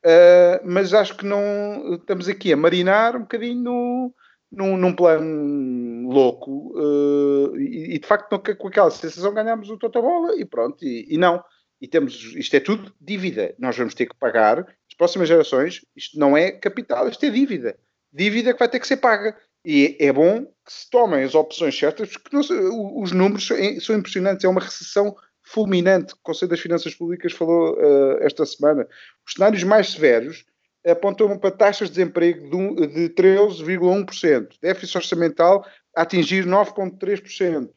[0.06, 4.14] Uh, mas acho que não estamos aqui a marinar um bocadinho no,
[4.52, 10.02] num, num plano louco uh, e, e, de facto com aquela sensação ganhamos o total
[10.02, 11.44] bola e pronto, e, e, não.
[11.80, 13.54] E temos, isto é tudo dívida.
[13.60, 17.78] Nós vamos ter que pagar as próximas gerações, isto não é capital, isto é dívida.
[18.12, 19.38] Dívida que vai ter que ser paga.
[19.70, 23.50] E é bom que se tomem as opções certas, porque os números
[23.82, 24.46] são impressionantes.
[24.46, 28.88] É uma recessão fulminante o Conselho das Finanças Públicas falou uh, esta semana.
[29.26, 30.46] Os cenários mais severos
[30.86, 37.70] apontam para taxas de desemprego de, de 13,1%, déficit orçamental a atingir 9,3%.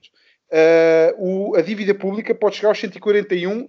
[1.18, 3.66] Uh, a dívida pública pode chegar aos 141%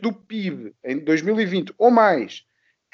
[0.00, 2.44] do PIB em 2020 ou mais.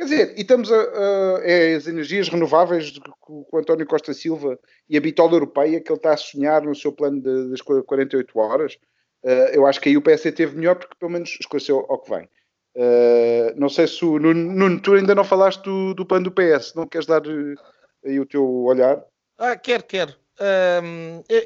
[0.03, 4.59] Quer dizer, e estamos a, a é as energias renováveis com o António Costa Silva
[4.91, 8.37] e a bitola europeia que ele está a sonhar no seu plano de, das 48
[8.37, 8.75] horas.
[9.23, 12.11] Uh, eu acho que aí o PSD teve melhor porque pelo menos esclareceu ao que
[12.11, 12.29] vem.
[12.75, 16.75] Uh, não sei se o Nuno, tu ainda não falaste do, do plano do PS,
[16.75, 17.23] não queres dar
[18.05, 19.05] aí o teu olhar?
[19.38, 20.17] Ah, quero, quero.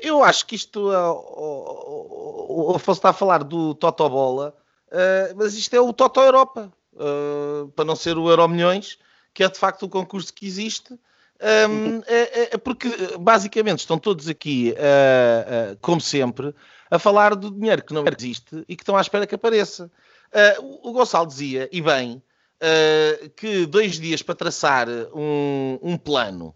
[0.03, 4.57] Eu acho que isto, uh, o, Afonso está a falar do Toto Bola,
[4.89, 8.99] uh, mas isto é o Toto Europa, uh, para não ser o Euro Milhões,
[9.33, 10.99] que é de facto o concurso que existe.
[11.69, 12.89] Um, é, é, porque
[13.21, 14.75] basicamente estão todos aqui,
[15.83, 16.55] como sempre,
[16.91, 19.91] a falar do dinheiro que não existe e que estão à espera que apareça.
[20.63, 22.23] o Gonçalo dizia, e bem,
[23.37, 26.55] que dois dias para traçar um, um plano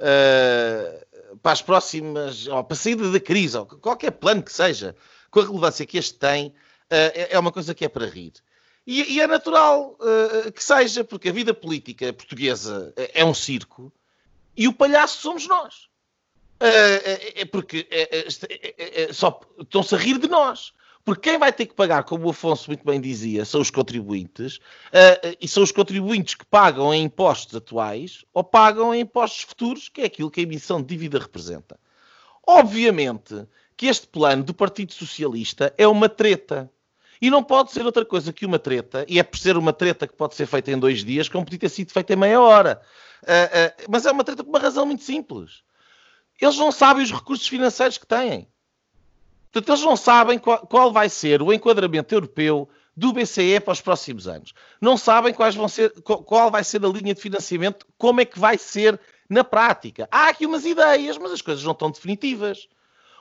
[0.00, 4.96] uh, para as próximas, ou para a saída da crise, ou qualquer plano que seja,
[5.30, 6.52] com a relevância que este tem, uh,
[7.30, 8.32] é uma coisa que é para rir.
[8.90, 13.92] E, e é natural uh, que seja, porque a vida política portuguesa é um circo
[14.56, 15.88] e o palhaço somos nós.
[16.58, 20.72] É porque é, é, é, só estão-se a rir de nós.
[21.04, 24.56] Porque quem vai ter que pagar, como o Afonso muito bem dizia, são os contribuintes,
[24.56, 29.88] uh, e são os contribuintes que pagam em impostos atuais ou pagam em impostos futuros,
[29.88, 31.78] que é aquilo que a emissão de dívida representa.
[32.44, 36.68] Obviamente que este plano do Partido Socialista é uma treta.
[37.20, 40.06] E não pode ser outra coisa que uma treta, e é por ser uma treta
[40.06, 42.80] que pode ser feita em dois dias, como podia ter sido feita em meia hora.
[43.22, 45.62] Uh, uh, mas é uma treta por uma razão muito simples.
[46.40, 48.48] Eles não sabem os recursos financeiros que têm.
[49.52, 53.80] Portanto, eles não sabem qual, qual, vai ser o enquadramento europeu do BCE para os
[53.80, 54.54] próximos anos.
[54.80, 58.38] Não sabem quais vão ser, qual vai ser a linha de financiamento, como é que
[58.38, 60.08] vai ser na prática.
[60.10, 62.68] Há aqui umas ideias, mas as coisas não estão definitivas.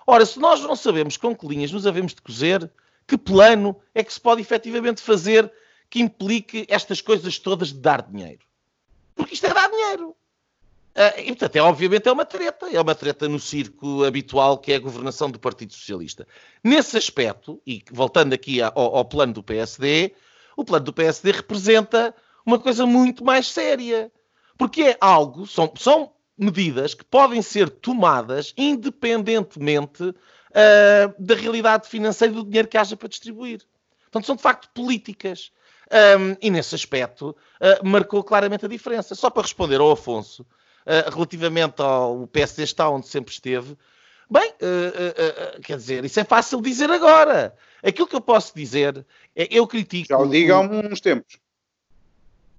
[0.07, 2.71] Ora, se nós não sabemos com que linhas nos havemos de cozer,
[3.09, 5.51] que plano é que se pode efetivamente fazer
[5.89, 8.45] que implique estas coisas todas de dar dinheiro?
[9.15, 10.09] Porque isto é dar dinheiro.
[10.09, 14.71] Uh, e, portanto, é, obviamente é uma treta, é uma treta no circo habitual que
[14.71, 16.27] é a governação do Partido Socialista.
[16.63, 20.13] Nesse aspecto, e voltando aqui ao, ao plano do PSD,
[20.55, 22.13] o plano do PSD representa
[22.45, 24.11] uma coisa muito mais séria.
[24.55, 30.13] Porque é algo, são, são medidas que podem ser tomadas independentemente
[30.51, 33.61] uh, da realidade financeira do dinheiro que haja para distribuir.
[34.03, 35.51] Portanto, são de facto políticas.
[35.91, 39.15] Um, e nesse aspecto uh, marcou claramente a diferença.
[39.15, 43.75] Só para responder ao Afonso, uh, relativamente ao PSD está onde sempre esteve,
[44.29, 47.55] bem, uh, quer dizer, isso é fácil dizer agora.
[47.81, 49.03] Aquilo que eu posso dizer
[49.35, 50.09] é eu critico.
[50.09, 51.39] Já o digo há uns tempos.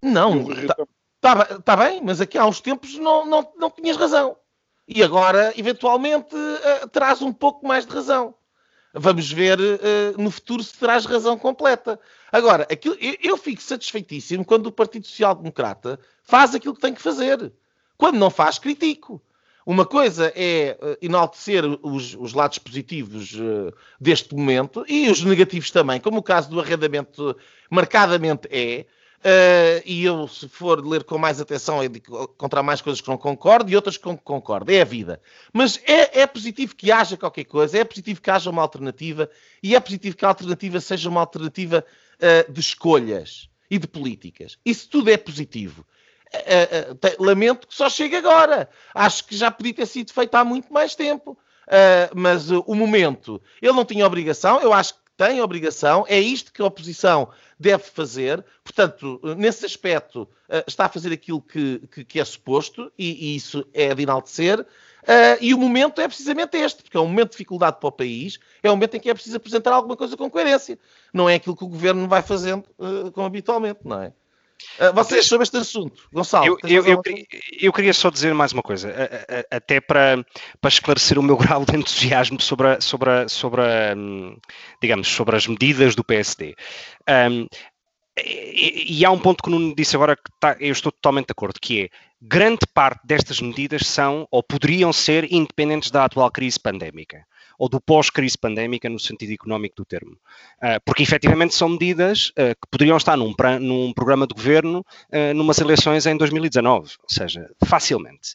[0.03, 0.77] Não, está
[1.21, 4.37] tá, tá bem, mas aqui há uns tempos não, não, não tinhas razão.
[4.93, 6.35] E agora, eventualmente,
[6.91, 8.35] terás um pouco mais de razão.
[8.93, 11.99] Vamos ver uh, no futuro se terás razão completa.
[12.33, 16.93] Agora, aquilo, eu, eu, fico satisfeitíssimo quando o Partido Social Democrata faz aquilo que tem
[16.93, 17.53] que fazer.
[17.97, 19.23] Quando não faz, critico.
[19.65, 25.71] Uma coisa é uh, enaltecer os, os, lados positivos uh, deste momento e os negativos
[25.71, 27.37] também, como o caso do arrendamento
[27.71, 28.87] marcadamente é.
[29.21, 33.71] Uh, e eu, se for ler com mais atenção, encontrar mais coisas que não concordo
[33.71, 34.73] e outras que concordo.
[34.73, 35.21] É a vida.
[35.53, 39.29] Mas é, é, positivo que haja qualquer coisa, é positivo que haja uma alternativa
[39.63, 41.85] e é positivo que a alternativa seja uma alternativa
[42.17, 44.57] uh, de escolhas e de políticas.
[44.65, 45.85] Isso tudo é positivo.
[46.35, 48.71] Uh, lamento que só chegue agora.
[48.95, 51.39] Acho que já podia ter sido feito há muito mais tempo.
[52.17, 56.63] Mas o momento, ele não tinha obrigação, eu acho que tem obrigação, é isto que
[56.63, 57.29] a oposição
[57.59, 58.43] deve fazer.
[58.65, 60.27] Portanto, nesse aspecto,
[60.67, 64.65] está a fazer aquilo que, que, que é suposto e, e, isso é de enaltecer.
[65.39, 68.39] e o momento é precisamente este, porque é um momento de dificuldade para o país,
[68.63, 70.79] é um momento em que é preciso apresentar alguma coisa com coerência.
[71.13, 72.65] Não é aquilo que o governo vai fazendo
[73.13, 74.15] como habitualmente, não é?
[74.79, 76.47] Uh, vocês sobre este assunto, Gonçalo.
[76.47, 77.03] Eu, eu, eu,
[77.61, 78.95] eu, queria só dizer mais uma coisa,
[79.51, 80.25] até para,
[80.61, 84.37] para esclarecer o meu grau de entusiasmo sobre, a, sobre, a, sobre a, hum,
[84.81, 86.55] digamos, sobre as medidas do PSD.
[87.09, 87.47] Um,
[88.19, 91.27] e, e, há um ponto que o Nuno disse agora que tá, eu estou totalmente
[91.27, 91.89] de acordo, que é
[92.21, 97.25] grande parte destas medidas são ou poderiam ser independentes da atual crise pandémica
[97.61, 100.13] ou do pós-crise pandémica no sentido económico do termo.
[100.13, 105.35] Uh, porque efetivamente são medidas uh, que poderiam estar num, num programa de governo uh,
[105.35, 108.35] numas eleições em 2019, ou seja, facilmente.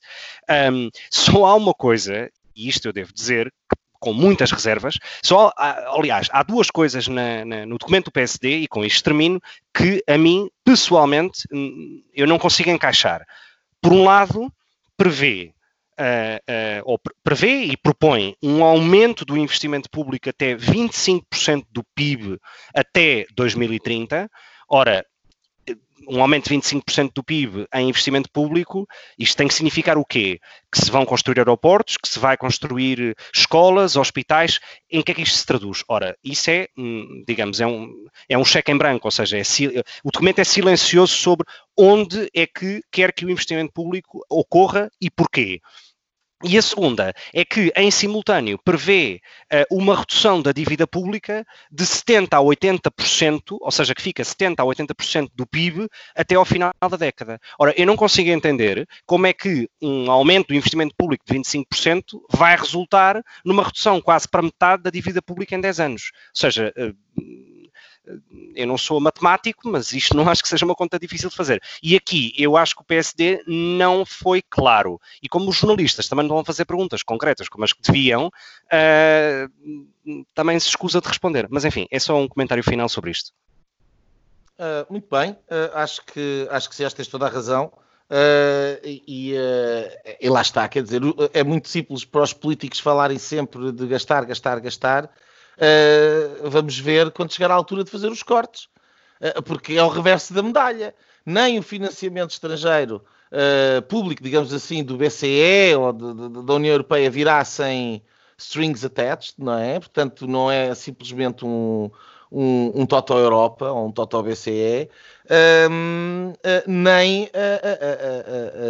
[0.72, 3.52] Um, só há uma coisa, e isto eu devo dizer,
[4.00, 5.00] com muitas reservas.
[5.24, 9.42] Só, aliás, há duas coisas na, na, no documento do PSD, e com isto termino,
[9.74, 11.48] que a mim, pessoalmente,
[12.14, 13.26] eu não consigo encaixar.
[13.82, 14.54] Por um lado,
[14.96, 15.55] prevê
[16.00, 22.38] uh, ou prevê e propõe um aumento do investimento público até 25% do PIB
[22.76, 24.30] até 2030.
[24.70, 25.06] Ora,
[26.08, 28.88] um aumento de 25% do PIB em investimento público,
[29.18, 30.40] isto tem que significar o quê?
[30.72, 35.22] Que se vão construir aeroportos, que se vai construir escolas, hospitais, em que é que
[35.22, 35.84] isto se traduz?
[35.88, 36.68] Ora, isso é,
[37.26, 37.90] digamos, é um,
[38.28, 39.42] é um cheque em branco, ou seja, é,
[40.04, 45.10] o documento é silencioso sobre onde é que quer que o investimento público ocorra e
[45.10, 45.62] porquê.
[46.48, 49.20] E a segunda é que, em simultâneo, prevê
[49.52, 54.60] uh, uma redução da dívida pública de 70% a 80%, ou seja, que fica 70%
[54.60, 57.40] a 80% do PIB até ao final da década.
[57.60, 62.04] Ora, eu não consigo entender como é que um aumento do investimento público de 25%
[62.30, 66.12] vai resultar numa redução quase para metade da dívida pública em 10 anos.
[66.14, 66.96] Ou seja, uh,
[68.56, 71.62] eu não sou matemático, mas isto não acho que seja uma conta difícil de fazer.
[71.82, 75.00] E aqui eu acho que o PSD não foi claro.
[75.22, 80.24] E como os jornalistas também não vão fazer perguntas concretas como as que deviam, uh,
[80.34, 81.48] também se escusa de responder.
[81.50, 83.32] Mas enfim, é só um comentário final sobre isto.
[84.58, 87.72] Uh, muito bem, uh, acho que acho que tens toda a razão.
[88.08, 89.34] Uh, e,
[90.22, 91.02] e, lá está, quer dizer,
[91.34, 95.10] é muito simples para os políticos falarem sempre de gastar, gastar, gastar,
[95.58, 98.68] uh, vamos ver quando chegar à altura de fazer os cortes,
[99.22, 100.94] uh, porque é o reverso da medalha.
[101.26, 106.74] Nem o financiamento estrangeiro uh, público, digamos assim, do BCE ou de, de, da União
[106.74, 108.04] Europeia virá sem
[108.38, 109.80] strings attached, não é?
[109.80, 111.90] Portanto, não é simplesmente um,
[112.32, 114.90] um, um Toto Europa ou um Toto BCE,
[115.72, 116.34] um,
[116.68, 117.32] nem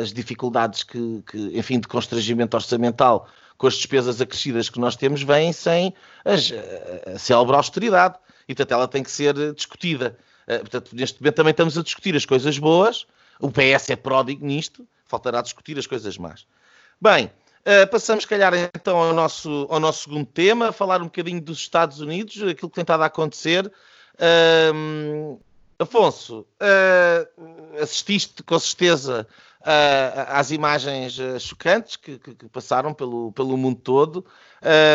[0.02, 3.28] as dificuldades que, que, enfim, de constrangimento orçamental
[3.58, 5.94] com as despesas acrescidas que nós temos, vêm sem
[6.24, 6.52] as,
[7.14, 8.16] a célebre austeridade.
[8.48, 10.18] E, portanto, ela tem que ser discutida.
[10.48, 13.08] Eh, portanto, neste momento também estamos a discutir as coisas boas.
[13.40, 14.88] O PS é pródigo nisto.
[15.06, 16.46] Faltará discutir as coisas más.
[17.02, 17.32] Bem,
[17.92, 22.00] passamos, se calhar, então ao nosso, ao nosso segundo tema, falar um bocadinho dos Estados
[22.00, 23.72] Unidos, aquilo que tem estado a acontecer.
[25.78, 29.28] Afonso, uh, assististe com certeza
[29.66, 34.26] uh, às imagens uh, chocantes que, que, que, passaram pelo, pelo mundo todo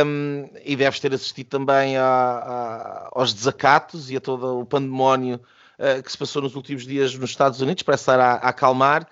[0.07, 5.41] um, e deves ter assistido também a, a, aos desacatos e a todo o pandemónio
[5.79, 9.07] uh, que se passou nos últimos dias nos Estados Unidos, parece estar a, a acalmar.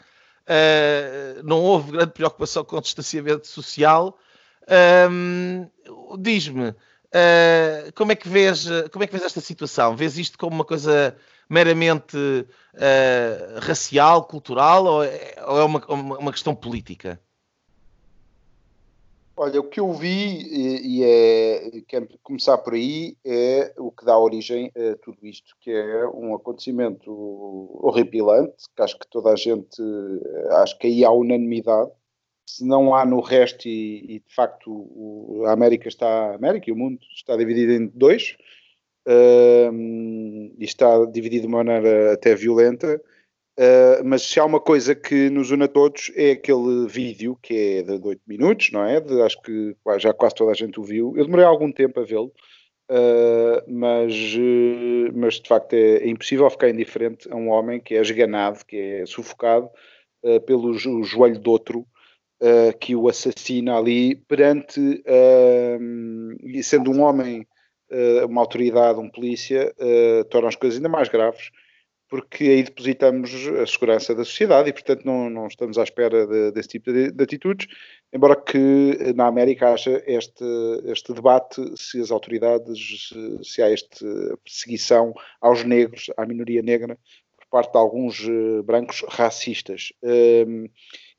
[1.45, 4.17] não houve grande preocupação com o distanciamento social.
[5.11, 5.67] Um,
[6.19, 6.75] Diz-me,
[7.95, 9.97] como, é que vês, como é que vês esta situação?
[9.97, 11.17] Vês isto como uma coisa
[11.49, 15.87] meramente uh, racial, cultural ou é, ou é uma,
[16.19, 17.21] uma questão política?
[19.41, 24.19] Olha, o que eu vi, e, é, quero começar por aí, é o que dá
[24.19, 27.09] origem a tudo isto, que é um acontecimento
[27.81, 29.81] horripilante, que acho que toda a gente,
[30.61, 31.89] acho que aí há unanimidade,
[32.45, 36.69] se não há no resto, e, e de facto o, a América está, a América
[36.69, 38.37] e o mundo está dividido em dois,
[39.09, 39.73] uh,
[40.59, 43.01] e está dividido de uma maneira até violenta.
[43.59, 47.79] Uh, mas se há uma coisa que nos une a todos é aquele vídeo que
[47.79, 49.01] é de 8 minutos, não é?
[49.01, 51.13] De, acho que já quase toda a gente o viu.
[51.17, 52.33] Eu demorei algum tempo a vê-lo,
[52.89, 57.97] uh, mas, uh, mas de facto é, é, impossível ficar indiferente a um homem que
[57.97, 59.69] é esganado, que é sufocado
[60.47, 61.87] pelo jo joelho de outro.
[62.81, 65.03] que o assassina ali perante,
[66.63, 67.47] sendo um homem
[68.29, 71.51] uma autoridade, um polícia, uh, torna as coisas ainda mais graves,
[72.09, 73.31] porque aí depositamos
[73.61, 77.11] a segurança da sociedade e, portanto, não, não estamos à espera de, desse tipo de,
[77.11, 77.67] de, atitudes,
[78.13, 80.45] embora que na América haja este,
[80.87, 84.07] este debate se as autoridades, se, se há esta
[84.43, 86.99] perseguição aos negros, à minoria negra,
[87.37, 88.27] por parte de alguns
[88.65, 89.93] brancos racistas.
[90.03, 90.67] Um,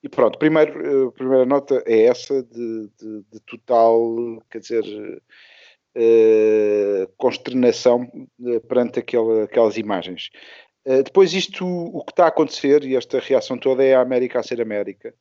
[0.01, 4.83] e pronto, primeiro, a primeira nota é essa de, de, de total, quer dizer,
[7.17, 10.29] consternação uh, perante aquele, aquelas imagens.
[10.85, 14.39] Uh, depois, isto, o que está a acontecer, e esta reação toda, é a América
[14.39, 15.13] a ser América.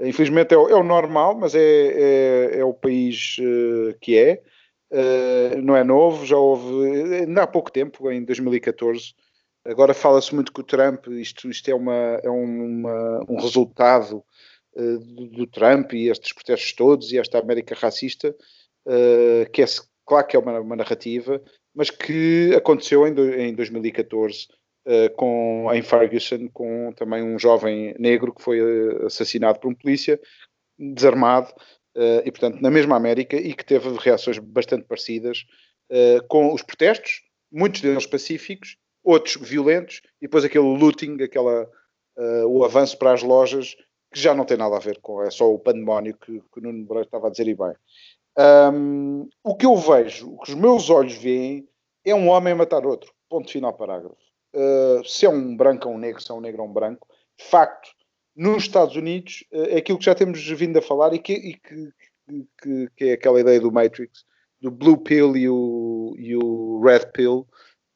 [0.00, 3.36] Infelizmente é o, é o normal, mas é, é, é o país
[4.00, 4.42] que é.
[5.62, 9.14] não é novo, já houve, ainda há pouco tempo, em 2014,
[9.66, 14.22] Agora fala-se muito que o Trump, isto, isto é, uma, é uma, um resultado
[14.74, 18.34] uh, do, do, Trump e estes protestos todos e esta América racista,
[18.86, 19.66] uh, que é
[20.06, 21.42] claro que é uma, uma narrativa,
[21.74, 24.46] mas que aconteceu em, do, em 2014
[24.86, 29.68] uh, eh, com, em Ferguson, com também um jovem negro que foi uh, assassinado por
[29.68, 30.18] um polícia
[30.78, 31.50] desarmado,
[31.96, 35.44] uh, e portanto na mesma América, e que teve reações bastante parecidas
[36.26, 41.70] com os protestos, muitos deles pacíficos, outros violentos, e depois aquele looting, aquela,
[42.48, 43.76] o avanço para as lojas,
[44.12, 46.60] que já não tem nada a ver com, é só o pandemónio que, que o
[46.60, 47.72] Nuno Moreira estava a dizer e bem.
[48.38, 51.66] Um, o que eu vejo, o que os meus olhos veem,
[52.04, 53.12] é um homem matar outro.
[53.28, 54.16] Ponto final, parágrafo.
[54.54, 57.08] uh, se é um branco ou um negro, se é um negro ou um branco,
[57.38, 57.90] de facto,
[58.34, 61.54] nos Estados Unidos, uh, é aquilo que já temos vindo a falar e que, e
[61.54, 61.92] que,
[62.60, 64.24] que, que, é aquela ideia do Matrix,
[64.60, 67.46] do Blue Pill e o, e o Red Pill.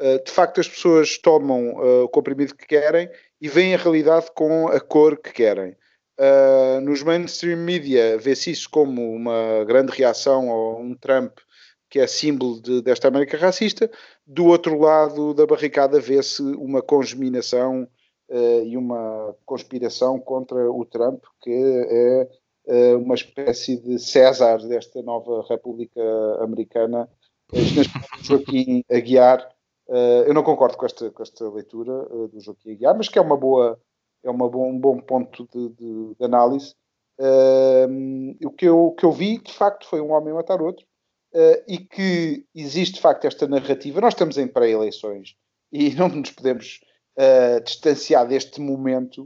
[0.00, 3.08] Uh, de facto, as pessoas tomam o comprimido que querem
[3.40, 5.76] e veem a realidade com a cor que querem.
[6.20, 11.38] Uh, nos mainstream media vê-se isso como uma grande reação a um Trump
[11.88, 13.90] que é símbolo de, desta América racista.
[14.26, 17.88] Do outro lado da barricada vê-se uma congeminação
[18.28, 22.28] uh, e uma conspiração contra o Trump, que é
[22.66, 26.02] uh, uma espécie de César desta nova República
[26.42, 27.08] Americana.
[28.20, 29.48] Joaquim Aguiar.
[30.26, 33.36] eu não concordo com esta, com esta leitura do Joaquim Aguiar, mas que é uma
[33.36, 33.80] boa
[34.22, 36.74] é uma bom, um bom ponto de, de, de análise.
[37.18, 40.86] Uh, o, que eu, o que eu vi, de facto, foi um homem matar outro
[41.34, 44.00] uh, e que existe, de facto, esta narrativa.
[44.00, 45.36] Nós estamos em pré-eleições
[45.72, 46.80] e não nos podemos
[47.18, 49.24] uh, distanciar deste momento.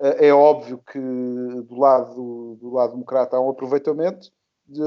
[0.00, 4.30] Uh, é óbvio que do lado, do lado democrata há um aproveitamento
[4.68, 4.82] de,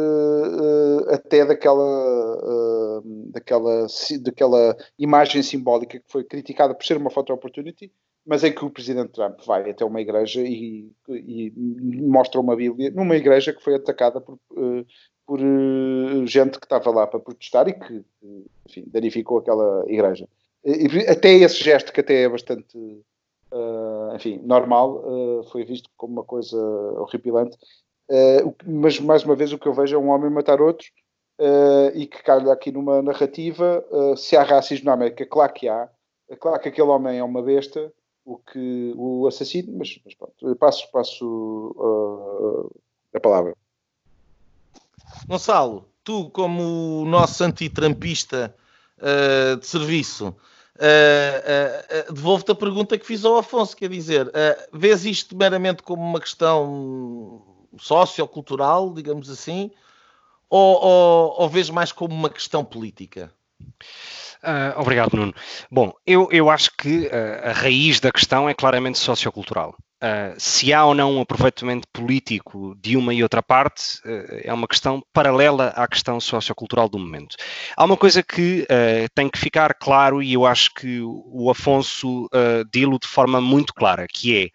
[1.09, 3.01] até daquela,
[3.31, 3.87] daquela,
[4.21, 7.89] daquela imagem simbólica que foi criticada por ser uma photo opportunity
[8.29, 11.51] mas em que o presidente Trump vai até uma igreja e, e
[11.99, 14.85] mostra uma Bíblia numa igreja que foi atacada por, uh,
[15.25, 18.05] por uh, gente que estava lá para protestar e que,
[18.67, 20.29] enfim, danificou aquela igreja.
[21.07, 25.03] Até esse gesto, que até é bastante, uh, enfim, normal,
[25.51, 26.55] foi visto como uma coisa
[26.99, 27.57] horripilante.
[28.63, 30.85] mas, mais uma vez, o que eu vejo é um homem matar outro
[31.95, 33.83] e que calha aqui numa narrativa.
[34.15, 35.89] se há racismo na América, claro que há.
[36.29, 37.91] É claro que aquele homem é uma besta,
[38.29, 42.81] o que o assassino, mas, mas pronto, passo, passo uh,
[43.13, 43.55] a palavra.
[45.27, 48.55] Gonçalo, tu, como nosso antitrampista
[48.99, 54.31] uh, de serviço, uh, uh, devolvo-te a pergunta que fiz ao Afonso, quer dizer, uh,
[54.71, 57.41] vês isto meramente como uma questão
[57.79, 59.71] sociocultural, digamos assim,
[60.47, 63.33] ou, ou, ou vês mais como uma questão política?
[64.41, 65.33] Uh, obrigado, Nuno.
[65.69, 69.75] Bom, eu, eu acho que uh, a raiz da questão é claramente sociocultural.
[70.01, 73.99] Uh, se há ou não um aproveitamento político de uma e outra parte
[74.45, 77.35] é uma questão paralela à questão sociocultural do momento.
[77.75, 78.65] Há uma coisa que
[79.13, 83.73] tem que ficar claro, e eu acho que o Afonso uh, dilo de forma muito
[83.73, 84.49] clara, que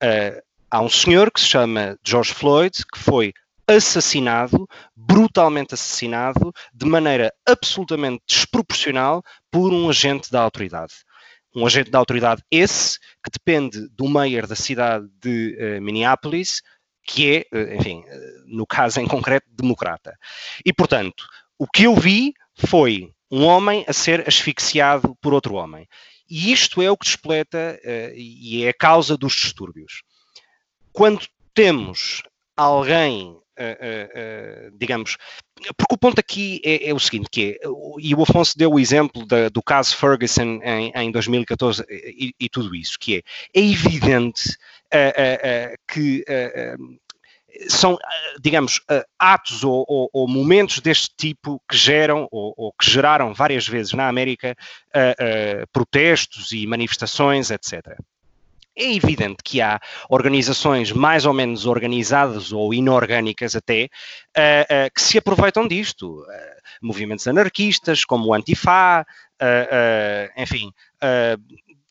[0.00, 3.32] é há um senhor que se chama George Floyd, que foi
[3.66, 10.94] assassinado, brutalmente assassinado, de maneira absolutamente desproporcional por um agente da autoridade.
[11.54, 16.62] Um agente da autoridade esse que depende do mayor da cidade de uh, Minneapolis,
[17.02, 20.16] que é, uh, enfim, uh, no caso em concreto, democrata.
[20.64, 21.26] E, portanto,
[21.58, 25.88] o que eu vi foi um homem a ser asfixiado por outro homem.
[26.28, 27.80] E isto é o que despleta
[28.14, 30.02] e é a causa dos distúrbios.
[30.92, 32.22] Quando temos
[32.56, 35.16] alguém Uh, uh, digamos,
[35.78, 37.66] porque o ponto aqui é, é, o seguinte, que é,
[37.98, 42.48] e o Afonso deu o exemplo da, do caso Ferguson em, em 2014 e, e,
[42.50, 43.22] tudo isso, que é,
[43.58, 46.22] é evidente uh, que
[47.70, 47.96] são,
[48.42, 48.82] digamos,
[49.18, 53.94] atos ou, ou, ou, momentos deste tipo que geram ou, ou, que geraram várias vezes
[53.94, 54.54] na América
[55.72, 57.98] protestos e manifestações, etc.
[58.78, 65.00] É evidente que há organizações mais ou menos organizadas ou inorgânicas até uh, uh, que
[65.00, 66.20] se aproveitam disto.
[66.20, 69.06] Uh, movimentos anarquistas, como o Antifa,
[70.36, 70.70] enfim,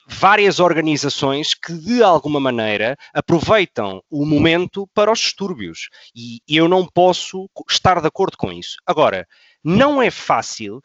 [0.08, 5.90] várias organizações que de alguma maneira aproveitam o momento para os distúrbios.
[6.16, 8.78] E eu não posso estar de acordo com isso.
[8.86, 9.28] Agora,
[9.64, 10.82] não é fácil,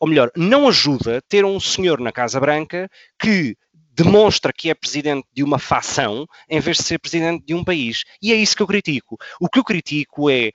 [0.00, 3.56] ou melhor, não ajuda ter um senhor na Casa Branca que
[3.96, 8.04] demonstra que é presidente de uma facção em vez de ser presidente de um país.
[8.20, 9.16] E é isso que eu critico.
[9.40, 10.48] O que eu critico é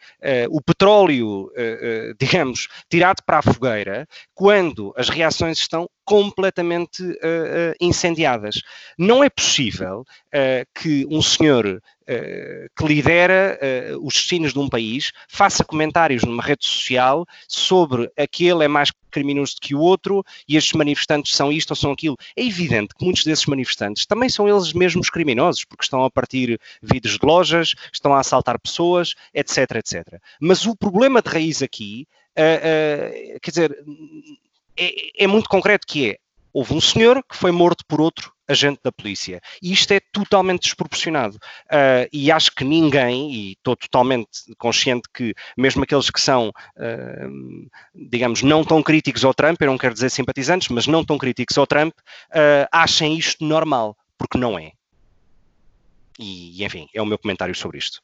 [0.47, 7.01] uh, o petróleo, uh, uh, digamos, tirado para a fogueira quando as reações estão completamente
[7.79, 8.61] incendiadas.
[8.97, 10.03] Não é possível
[10.75, 11.81] que um senhor
[12.75, 13.59] que lidera
[13.93, 18.91] uh, os destinos de um país faça comentários numa rede social sobre aquele é mais
[19.11, 22.17] criminoso que o outro e estes manifestantes são isto ou são aquilo.
[22.35, 26.59] É evidente que muitos desses manifestantes também são eles mesmos criminosos, porque estão a partir
[26.81, 30.19] vidros de lojas, estão a assaltar pessoas, etc, etc.
[30.39, 32.07] Mas o problema de raiz aqui,
[32.37, 33.77] uh, quer dizer,
[34.77, 36.17] é, é muito concreto que é
[36.53, 39.41] Houve um senhor que foi morto por outro agente da polícia.
[39.61, 41.37] E isto é totalmente desproporcionado.
[41.67, 44.27] Uh, e acho que ninguém, e estou totalmente
[44.57, 49.77] consciente que mesmo aqueles que são, uh, digamos, não tão críticos ao Trump, eu não
[49.77, 54.59] quero dizer simpatizantes, mas não tão críticos ao Trump, uh, achem isto normal, porque não
[54.59, 54.71] é.
[56.19, 58.01] E, enfim, é o meu comentário sobre isto.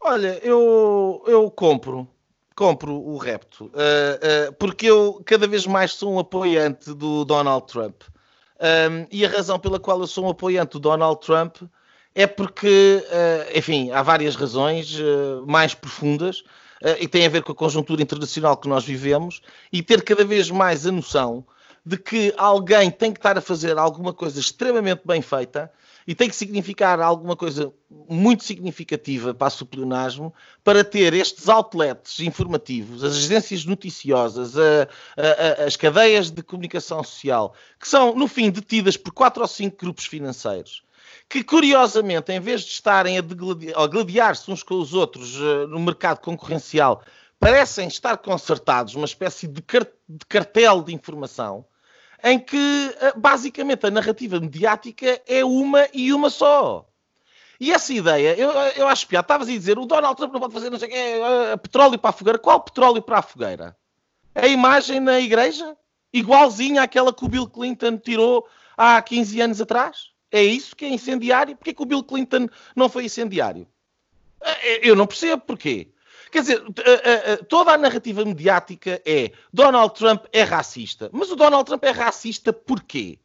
[0.00, 2.08] Olha, eu, eu compro
[2.56, 7.66] compro o repto, uh, uh, porque eu cada vez mais sou um apoiante do Donald
[7.66, 8.02] Trump.
[8.58, 11.58] Um, e a razão pela qual eu sou um apoiante do Donald Trump
[12.14, 14.98] é porque, uh, enfim, há várias razões
[15.46, 16.42] mais profundas
[17.00, 19.40] e tem a ver com a conjuntura internacional que nós vivemos
[19.72, 21.44] e ter cada vez mais a noção
[21.86, 25.70] de que alguém tem que estar a fazer alguma coisa extremamente bem feita
[26.04, 27.72] e tem que significar alguma coisa
[28.08, 30.34] muito significativa para a supleonasmo
[30.64, 37.04] para ter estes outlets informativos, as agências noticiosas, a, a, a, as cadeias de comunicação
[37.04, 40.82] social, que são, no fim, detidas por quatro ou cinco grupos financeiros,
[41.28, 46.18] que curiosamente, em vez de estarem a gladiar-se uns com os outros uh, no mercado
[46.18, 47.04] concorrencial,
[47.38, 49.62] parecem estar concertados, uma espécie de,
[50.08, 51.64] de cartel de informação
[52.22, 56.86] em que eh, basicamente a narrativa mediática é uma e uma só.
[57.58, 60.52] E essa ideia, eu, eu acho piada, estavas a dizer, o Donald Trump não pode
[60.52, 61.14] fazer não sei o quê,
[61.54, 62.38] uh, petróleo para a fogueira.
[62.38, 63.76] Qual petróleo para a fogueira?
[64.34, 65.76] A imagem na igreja?
[66.12, 68.46] Igualzinha àquela que o Bill Clinton tirou
[68.76, 70.10] há 15 anos atrás?
[70.30, 71.56] É isso que é incendiário?
[71.56, 73.66] Porquê que o Bill Clinton não foi incendiário?
[74.82, 75.88] Eu não percebo porquê.
[76.36, 76.62] Quer dizer,
[77.48, 81.08] toda a narrativa mediática é Donald Trump é racista.
[81.10, 83.18] Mas o Donald Trump é racista porquê?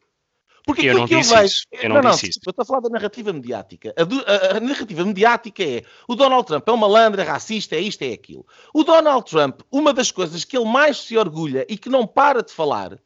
[0.66, 1.53] Porque eu não que disse eu vejo...
[1.53, 1.66] Isso.
[1.74, 2.39] Eu não, não, disse isso.
[2.45, 3.93] Eu estou a falar da narrativa mediática.
[3.97, 7.82] A, a, a, narrativa mediática é o Donald Trump é um malandro, é racista, é
[7.82, 8.45] isto, é aquilo.
[8.74, 12.41] O Donald Trump, uma das coisas que ele mais se orgulha e que não para
[12.41, 12.97] de falar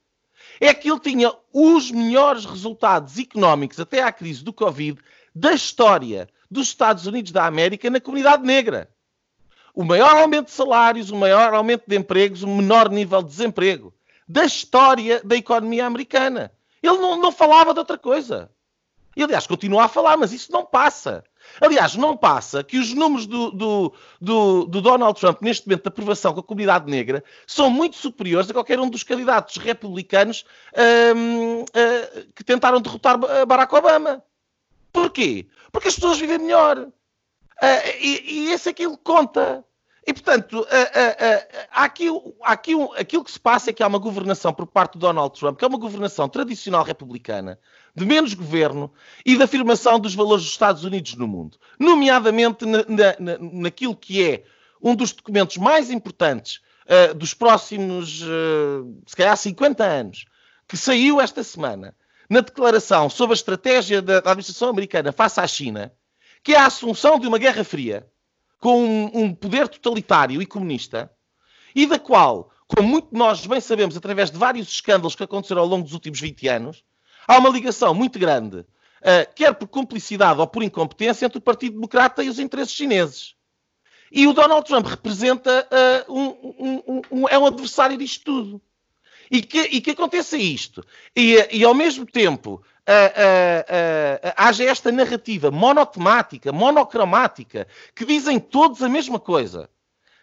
[0.61, 5.01] é que ele tinha os melhores resultados económicos até à crise do Covid
[5.33, 8.93] da história dos Estados Unidos da América na comunidade negra
[9.75, 13.93] o maior aumento de salários, o maior aumento de empregos, o menor nível de desemprego
[14.27, 16.51] da história da economia americana.
[16.81, 18.49] Ele não, não falava de outra coisa.
[19.15, 21.23] E, aliás, continua a falar, mas isso não passa.
[21.61, 25.87] Aliás, não passa que os números do, do, do, do, Donald Trump neste momento de
[25.87, 30.43] aprovação com a comunidade negra são muito superiores a qualquer um dos candidatos republicanos
[31.15, 31.65] hum, hum,
[32.35, 34.23] que tentaram derrotar Barack Obama.
[34.91, 35.47] Porquê?
[35.71, 36.87] Porque as pessoas vivem melhor.
[37.61, 39.63] Uh, e, e esse aquilo conta.
[40.07, 42.07] E, portanto, uh, uh, há aqui,
[42.43, 44.99] há aqui um, aquilo que se passa é que há uma governação por parte do
[44.99, 47.59] Donald Trump, que é uma governação tradicional republicana,
[47.95, 48.93] de menos governo
[49.25, 51.57] e de afirmação dos valores dos Estados Unidos no mundo.
[51.79, 54.43] Nomeadamente na, na, naquilo que é
[54.81, 56.61] um dos documentos mais importantes
[57.15, 58.19] dos próximos,
[59.07, 60.25] se calhar, 50 anos,
[60.67, 61.95] que saiu esta semana,
[62.29, 65.91] na declaração sobre a estratégia da, da administração americana face à China,
[66.45, 68.07] que é a assunção de uma Guerra Fria
[68.59, 71.11] com um, um poder totalitário e comunista
[71.75, 75.67] e da qual, como muito nós bem sabemos, através de vários escândalos que aconteceram ao
[75.67, 76.83] longo dos últimos 20 anos,
[77.27, 81.73] há uma ligação muito grande, uh, quer por cumplicidade ou por incompetência, entre o Partido
[81.73, 83.33] Democrata e os interesses chineses.
[84.11, 85.67] E o Donald Trump representa
[86.07, 88.61] uh, um, um, um, é um adversário disto tudo.
[89.31, 90.85] E que, e que aconteça isto.
[91.15, 98.39] E, e ao mesmo tempo uh, uh, uh, haja esta narrativa monotemática, monocromática, que dizem
[98.39, 99.69] todos a mesma coisa.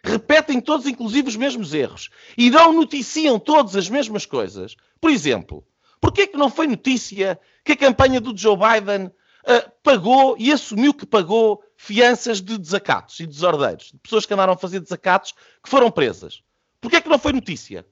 [0.03, 2.09] Repetem todos, inclusive, os mesmos erros.
[2.37, 4.75] E não noticiam todos as mesmas coisas.
[4.99, 5.65] Por exemplo,
[6.01, 10.93] porquê que não foi notícia que a campanha do Joe Biden uh, pagou e assumiu
[10.93, 15.33] que pagou fianças de desacatos e desordeiros, de pessoas que andaram a fazer desacatos
[15.63, 16.41] que foram presas?
[16.81, 17.85] Porquê que não foi notícia?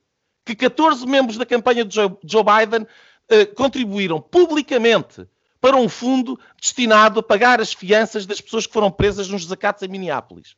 [0.44, 2.10] Que 14 membros da campanha de Joe,
[2.44, 2.88] Biden eh,
[3.56, 5.28] contribuíram publicamente
[5.60, 9.84] para um fundo destinado a pagar as fianças das pessoas que foram presas nos desacatos
[9.84, 10.56] em Minneapolis.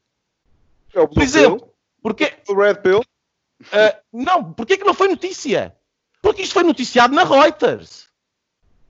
[0.94, 1.74] É o Por exemplo, Pill?
[2.02, 2.34] porque...
[2.48, 3.00] O Red Pill?
[3.00, 5.76] Uh, não, porquê que não foi notícia?
[6.22, 8.08] Porque isto foi noticiado na Reuters.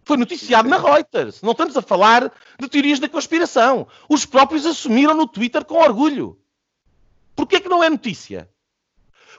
[0.06, 1.42] Foi noticiado na Reuters.
[1.42, 3.88] Não estamos a falar de teorias da conspiração.
[4.10, 6.40] Os próprios assumiram no Twitter com orgulho.
[7.36, 8.50] Porquê que não é notícia?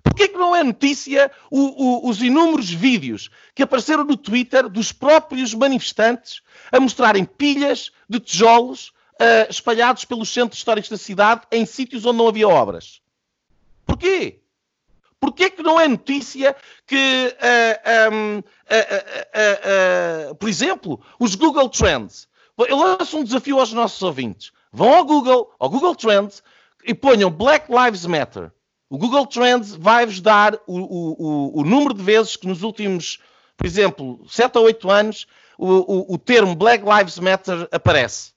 [0.02, 4.92] Porquê que não é notícia o, o, os inúmeros vídeos que apareceram no Twitter dos
[4.92, 6.42] próprios manifestantes
[6.72, 12.18] a mostrarem pilhas de tijolos uh, espalhados pelos centros históricos da cidade em sítios onde
[12.18, 13.00] não havia obras?
[13.86, 14.40] Porquê?
[15.20, 16.54] Porquê que não é notícia
[16.86, 22.28] que, uh, um, uh, por exemplo, os Google Trends...
[22.56, 24.52] Eu lanço um desafio aos nossos ouvintes.
[24.72, 26.40] Vão ao Google, ao Google Trends,
[26.84, 28.52] e ponham Black Lives Matter.
[28.88, 33.18] O Google Trends vai-vos dar o, o, o, número de vezes que nos últimos
[33.56, 35.26] por exemplo, 7 ou 8 anos,
[35.56, 38.32] o, o, termo Black Lives Matter aparece.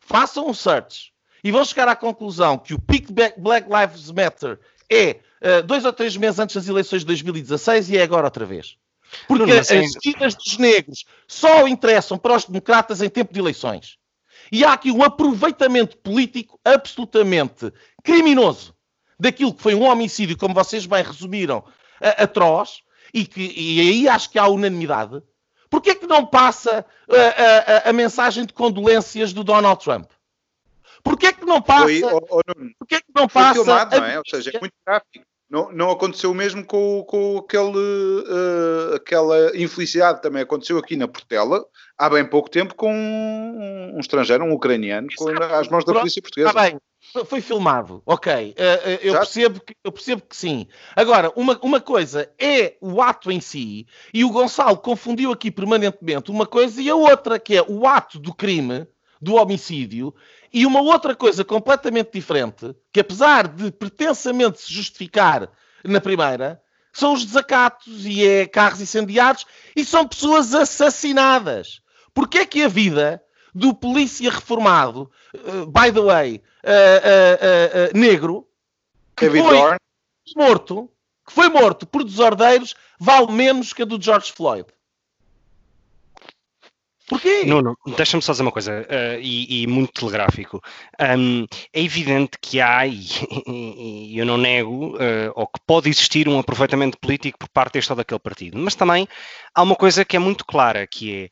[0.00, 1.12] Façam um search
[1.42, 4.60] e vão chegar à conclusão que o pico Black Lives Matter
[4.90, 8.44] é uh, dois ou três meses antes das eleições de 2016 e é agora outra
[8.44, 8.76] vez.
[9.26, 13.96] Porque não, as vidas dos negros só interessam para os democratas em tempo de eleições.
[14.52, 17.72] E há aqui um aproveitamento político absolutamente
[18.04, 18.75] criminoso
[19.18, 21.64] daquilo que foi um homicídio, como vocês bem resumiram,
[22.00, 25.22] atroz, e, que, e aí acho que há unanimidade.
[25.70, 30.10] Porquê é que não passa a, a, a, mensagem de condolências do Donald Trump?
[31.02, 31.84] Porquê é que não passa...
[31.84, 32.40] Foi, oh, oh,
[32.78, 33.54] Porquê é que não passa...
[33.54, 34.18] Filmado, não é?
[34.18, 35.24] Ou seja, é muito gráfico.
[35.48, 41.06] Não, não aconteceu o mesmo com, com aquele, uh, aquela infelicidade também aconteceu aqui na
[41.06, 41.64] Portela
[41.96, 46.20] há bem pouco tempo com um, um estrangeiro, um ucraniano, com, às mãos da polícia
[46.20, 46.50] portuguesa.
[46.50, 46.80] Está bem,
[47.26, 48.50] foi filmado, ok.
[48.50, 50.66] Uh, eu, percebo que, eu percebo que sim.
[50.94, 56.30] Agora, uma, uma coisa é o ato em si, e o Gonçalo confundiu aqui permanentemente
[56.30, 58.86] uma coisa e a outra, que é o ato do crime,
[59.20, 60.14] do homicídio,
[60.52, 65.50] e uma outra coisa completamente diferente, que apesar de pretensamente se justificar
[65.84, 66.60] na primeira,
[66.92, 69.44] são os desacatos e é carros incendiados
[69.74, 71.80] e são pessoas assassinadas.
[72.14, 73.22] Porquê é que a vida
[73.56, 78.46] do polícia reformado, uh, by the way, uh, uh, negro,
[79.16, 79.76] que David foi Dorn.
[80.36, 80.90] morto,
[81.26, 84.66] que foi morto por desordeiros, vale menos que a do George Floyd?
[87.08, 87.44] Porquê?
[87.46, 90.60] Não, não, deixa-me só dizer uma coisa, uh, e, e, muito telegráfico.
[91.00, 92.98] Um, é evidente que há, e,
[93.46, 97.92] e eu não nego, uh, ou que pode existir um aproveitamento político por parte deste
[97.92, 99.06] ou daquele partido, mas também
[99.54, 101.30] há uma coisa que é muito clara, que é uh,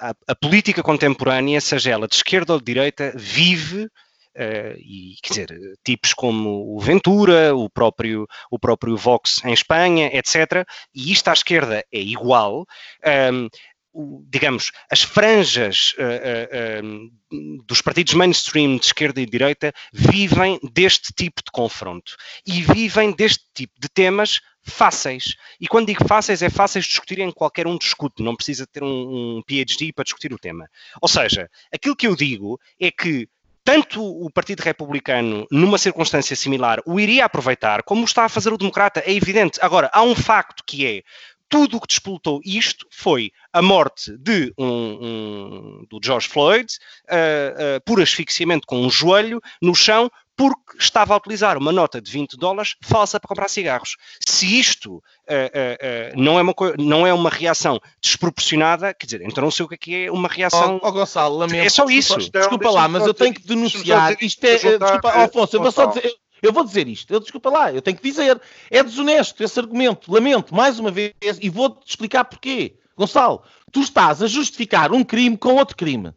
[0.00, 3.88] a, a, política contemporânea, seja ela de esquerda ou de direita, vive
[4.34, 10.08] Uh, e quer dizer, tipos como o Ventura, o próprio, o próprio Vox em Espanha,
[10.10, 10.66] etc.
[10.94, 12.64] E isto à esquerda é igual.
[13.30, 13.48] Um,
[14.30, 16.94] digamos, as franjas uh,
[17.34, 22.16] uh, dos partidos mainstream de esquerda e direita vivem deste tipo de confronto
[22.46, 25.34] e vivem deste tipo de temas fáceis.
[25.60, 29.38] E quando digo fáceis, é fáceis de discutirem, qualquer um discute, não precisa ter um,
[29.38, 30.68] um PhD para discutir o tema.
[31.00, 33.28] Ou seja, aquilo que eu digo é que
[33.64, 38.58] tanto o Partido Republicano, numa circunstância similar, o iria aproveitar, como está a fazer o
[38.58, 39.58] Democrata, é evidente.
[39.62, 41.02] Agora, há um facto que é
[41.52, 46.66] tudo o que despoltou isto foi a morte de um, um do George Floyd
[47.04, 52.00] uh, uh, por asfixiamento com um joelho no chão porque estava a utilizar uma nota
[52.00, 53.96] de 20 dólares falsa para comprar cigarros.
[54.26, 55.02] Se isto uh,
[56.16, 59.74] não, é uma não é uma reação desproporcionada, quer dizer, então não sei o que
[59.74, 60.80] é, que é uma reação.
[60.82, 61.64] Ó oh, oh, Gonçalo, lamento.
[61.64, 62.16] É só isso.
[62.16, 64.16] Desculpa, desculpa lá, mas eu tenho que denunciar.
[64.20, 64.78] Isto é.
[64.78, 66.12] Desculpa, Alfonso, eu vou só dizer.
[66.42, 68.40] Eu vou dizer isto, eu desculpa lá, eu tenho que dizer.
[68.68, 72.74] É desonesto esse argumento, lamento, mais uma vez, e vou-te explicar porquê.
[72.96, 76.12] Gonçalo, tu estás a justificar um crime com outro crime.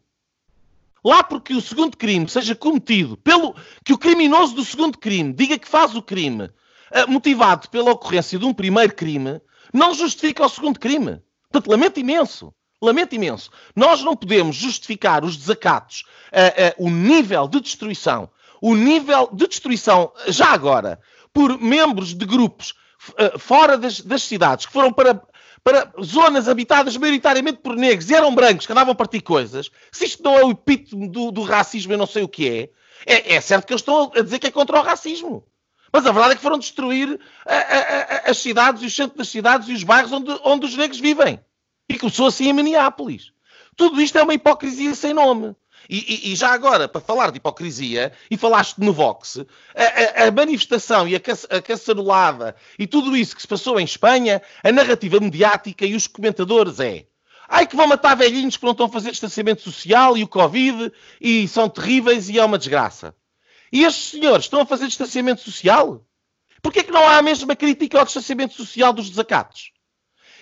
[1.06, 3.54] Lá porque o segundo crime seja cometido pelo.
[3.84, 8.36] que o criminoso do segundo crime diga que faz o crime uh, motivado pela ocorrência
[8.36, 9.40] de um primeiro crime,
[9.72, 11.22] não justifica o segundo crime.
[11.48, 12.52] Portanto, lamento imenso.
[12.82, 13.50] Lamento imenso.
[13.76, 16.02] Nós não podemos justificar os desacatos,
[16.32, 18.28] uh, uh, o nível de destruição
[18.60, 20.98] o nível de destruição, já agora,
[21.32, 22.74] por membros de grupos
[23.10, 25.22] uh, fora das, das, cidades, que foram para,
[25.66, 30.04] para zonas habitadas maioritariamente por negros e eram brancos, que andavam a partir coisas, se
[30.04, 32.70] isto não é o epítome do, do racismo, eu não sei o que é,
[33.04, 35.44] é, é, certo que eles estão a dizer que é contra o racismo.
[35.92, 39.28] Mas a verdade é que foram destruir a, a, a, as cidades, os centros das
[39.28, 41.40] cidades e os bairros onde, onde os negros vivem.
[41.88, 43.32] E começou assim em Minneapolis.
[43.74, 45.56] Tudo isto é uma hipocrisia sem nome.
[45.88, 49.38] E, e, e, já agora, para falar de hipocrisia, e falaste no Vox,
[49.74, 51.20] a, a, a manifestação e a,
[51.50, 56.06] a caçarolada e tudo isso que se passou em Espanha, a narrativa mediática e os
[56.06, 57.06] comentadores é
[57.48, 60.92] ai que vão matar velhinhos que não estão a fazer distanciamento social e o Covid
[61.20, 63.14] e são terríveis e é uma desgraça.
[63.72, 66.04] E estes senhores estão a fazer distanciamento social?
[66.62, 69.72] Porquê que não há a mesma crítica ao distanciamento social dos desacatos?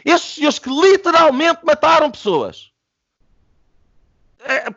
[0.05, 2.74] Estes senhores que literalmente mataram pessoas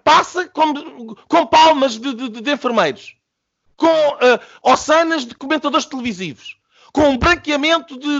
[0.03, 3.15] passa com, com palmas de, de, de enfermeiros,
[3.75, 6.57] com uh, ossanas de comentadores televisivos,
[6.91, 8.19] com um branqueamento de,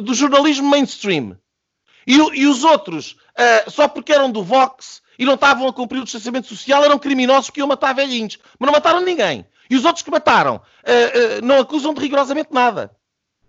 [0.00, 1.36] do jornalismo mainstream.
[2.06, 6.00] E, e os outros, uh, só porque eram do Vox e não estavam a cumprir
[6.00, 8.38] o distanciamento social, eram criminosos que iam matar velhinhos.
[8.58, 9.46] Mas não mataram ninguém.
[9.70, 12.94] E os outros que mataram uh, não acusam de rigorosamente nada.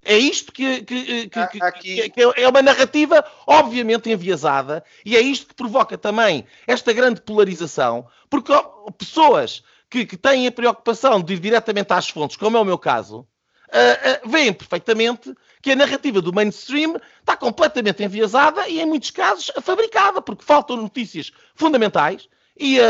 [0.05, 2.09] É isto que, que, que, Aqui...
[2.11, 8.07] que, é uma narrativa obviamente enviesada e é isto que provoca também esta grande polarização,
[8.29, 8.53] porque
[8.99, 13.19] pessoas que, têm a preocupação de ir diretamente às fontes, como é o meu caso,
[13.19, 19.09] uh, uh, veem perfeitamente que a narrativa do mainstream está completamente enviesada e, em muitos
[19.09, 22.27] casos, fabricada, porque faltam notícias fundamentais
[22.57, 22.83] e, uh,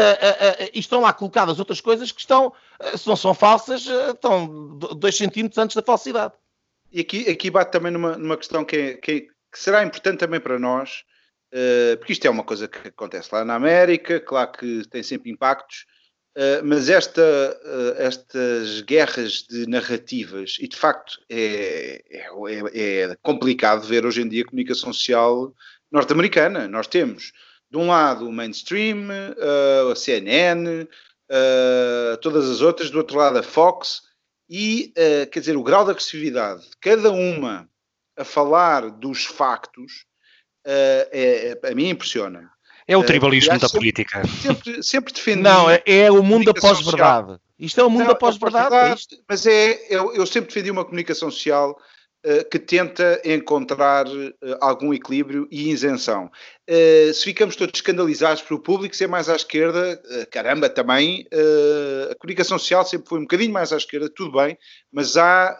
[0.73, 2.51] e estão lá colocadas outras coisas que estão,
[2.97, 6.33] se não são falsas, estão dois centímetros antes da falsidade.
[6.95, 10.19] E aqui, aqui bate também numa, numa questão que, é, que, é, que será importante
[10.19, 11.03] também para nós,
[11.99, 15.85] porque isto é uma coisa que acontece lá na América, claro que tem sempre impactos,
[16.37, 22.29] Uh, mas esta, uh, estas guerras de narrativas, e de facto é, é,
[22.73, 25.53] é, complicado ver hoje em dia a comunicação social
[25.89, 26.67] norte-americana.
[26.67, 27.31] Nós temos,
[27.71, 30.85] de um lado, o mainstream, uh, a CNN,
[32.21, 34.01] todas as outras, do outro lado, a Fox,
[34.49, 34.93] e
[35.31, 37.69] quer dizer, o grau de agressividade de cada uma
[38.17, 40.05] a falar dos factos,
[40.65, 42.49] é, a mim impressiona.
[42.87, 44.21] É o eh, tribalismo da política.
[44.27, 45.41] Sempre, sempre defendi.
[45.41, 47.39] Não, é, é o mundo da pós-verdade.
[47.57, 48.75] Isto é o mundo da pós-verdade.
[48.75, 51.75] É mas é, eu, eu, sempre defendi uma comunicação social uh,
[52.49, 56.31] que tenta encontrar uh, algum equilíbrio e isenção.
[56.67, 60.01] Uh, se ficamos todos escandalizados pelo público ser mais à esquerda,
[60.31, 61.27] caramba, também
[62.09, 64.57] a comunicação social sempre foi um bocadinho mais à esquerda, tudo bem,
[64.91, 65.57] mas há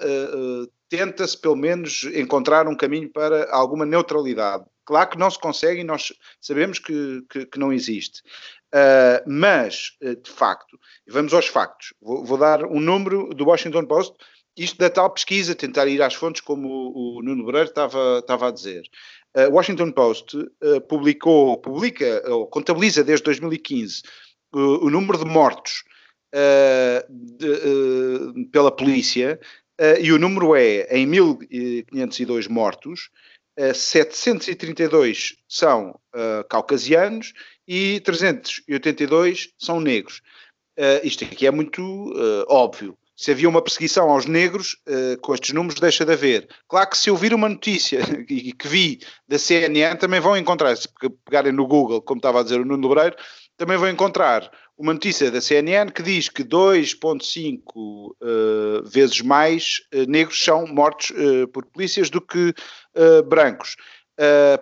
[0.90, 4.64] tenta-se pelo menos encontrar um caminho para alguma neutralidade.
[4.86, 8.22] Claro que não se consegue e nós sabemos que, que, que não existe.
[8.74, 11.94] Uh, mas, de facto, vamos aos factos.
[12.02, 14.16] Vou, vou, dar um número do Washington Post,
[14.58, 18.48] isto da tal pesquisa, tentar ir às fontes, como o, o Nuno Breiro estava, estava
[18.48, 18.84] a dizer.
[19.36, 24.02] Uh, Washington Post uh, publicou, publica, ou contabiliza desde 2015
[24.54, 25.84] o, o número de mortos
[27.10, 29.40] de, pela polícia,
[30.02, 33.10] e o número é, em 1502 mortos,
[33.74, 37.34] 732 eh, são uh, caucasianos
[37.68, 40.22] e 382 são negros.
[40.78, 42.98] Uh, isto aqui é muito uh, óbvio.
[43.16, 44.76] Se havia uma perseguição aos negros,
[45.22, 46.50] com estes números deixa de haver.
[46.68, 50.76] Claro que se eu vir uma notícia e que vi da CNN, também vão encontrar,
[50.76, 50.90] se
[51.24, 53.16] pegarem no Google, como estava a dizer o Nuno Lebreiro,
[53.58, 58.16] também vão encontrar uma notícia da CNN que diz que 2,5 uh,
[58.84, 62.54] vezes mais uh, negros são mortos uh, por polícias do que
[63.28, 63.76] brancos.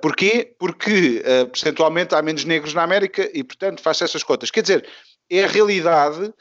[0.01, 0.55] porquê?
[0.57, 4.49] Porque percentualmente há menos negros na América e, portanto, faz essas contas.
[4.49, 4.89] Quer dizer,
[5.29, 6.33] é a realidade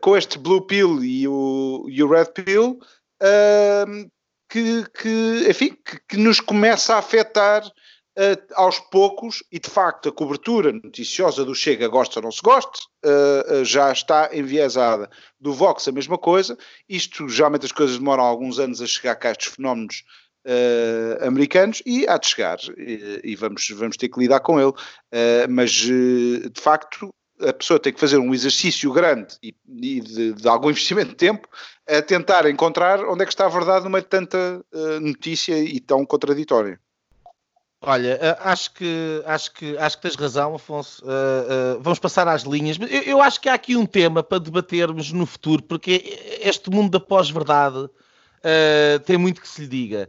[0.00, 2.78] com este Blue Pill e o, e o Red Pill
[4.48, 10.08] que, que, enfim, que, que nos começa a afetar uh, aos poucos, e de facto
[10.08, 15.10] a cobertura noticiosa do Chega, gosta ou não se goste, uh, uh, já está enviesada.
[15.40, 16.56] Do Vox a mesma coisa,
[16.88, 20.02] isto geralmente as coisas demoram alguns anos a chegar cá estes fenómenos
[21.22, 24.72] americanos e há de chegar, e, e, vamos, vamos ter que lidar com ele,
[25.48, 30.48] mas de facto a pessoa tem que fazer um exercício grande e, e de, de,
[30.48, 31.48] algum investimento de tempo
[31.88, 36.04] a tentar encontrar onde é que está a verdade de tanta uh, notícia e tão
[36.04, 36.80] contraditória.
[37.82, 41.04] Olha, eh, acho que, acho que, acho que tens razão, Afonso.
[41.04, 42.78] Uh, uh, vamos passar às linhas.
[42.80, 46.90] Eu, eu, acho que há aqui um tema para debatermos no futuro, porque este mundo
[46.90, 47.88] da pós-verdade
[49.04, 50.08] tem muito que se lhe diga.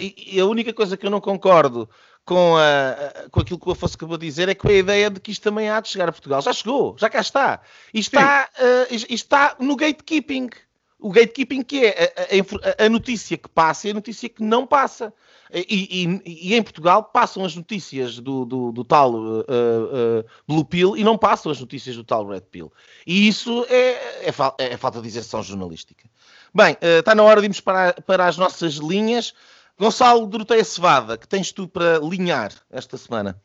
[0.00, 1.88] E, e, a única coisa que eu não concordo
[2.24, 5.20] com, a, com aquilo que o Afonso acabou de dizer é com a ideia de
[5.20, 6.40] que isto também há de chegar a Portugal.
[6.40, 7.60] Já chegou, já cá está.
[7.92, 8.48] Isto está,
[8.90, 10.50] isto está no gatekeeping.
[10.98, 14.66] O gatekeeping que é a, a, a notícia que passa e a notícia que não
[14.66, 15.12] passa.
[15.52, 20.64] E, e, e, em Portugal passam as notícias do, do, do tal uh, uh, Blue
[20.64, 22.72] Pill e não passam as notícias do tal Red Pill.
[23.06, 26.08] E isso é, é, é falta de isenção jornalística.
[26.52, 29.34] Bem, uh, está na hora de irmos para, para as nossas linhas.
[29.78, 33.40] Gonçalo Doroteia Cevada, que tens tu para linhar esta semana?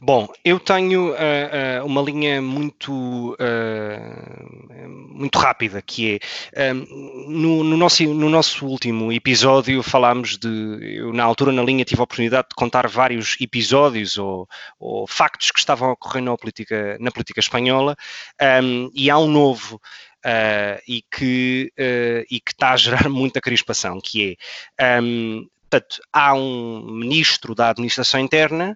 [0.00, 4.76] Bom, eu tenho uh, uh, uma linha muito, uh,
[5.10, 6.20] muito rápida, que
[6.52, 10.98] é no, no, nosso, no nosso último episódio falámos de.
[10.98, 15.50] Eu, na altura, na linha, tive a oportunidade de contar vários episódios ou, ou factos
[15.50, 17.96] que estavam a ocorrer na política, na política espanhola,
[18.62, 19.80] um, e há um novo.
[20.88, 21.70] E, que,
[22.30, 24.38] e que está a gerar muita crispação, que
[24.78, 28.74] é, um, portanto, há um ministro da administração interna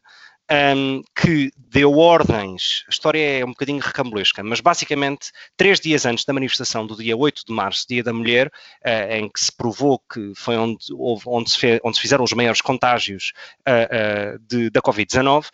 [0.51, 6.25] um, que deu ordens, a história é um bocadinho recambulesca, mas basicamente, três dias antes
[6.25, 9.99] da manifestação do dia 8 de março, Dia da Mulher, uh, em que se provou
[9.99, 14.71] que foi onde, houve, onde, se, onde se fizeram os maiores contágios uh, uh, de,
[14.71, 15.47] da Covid-19,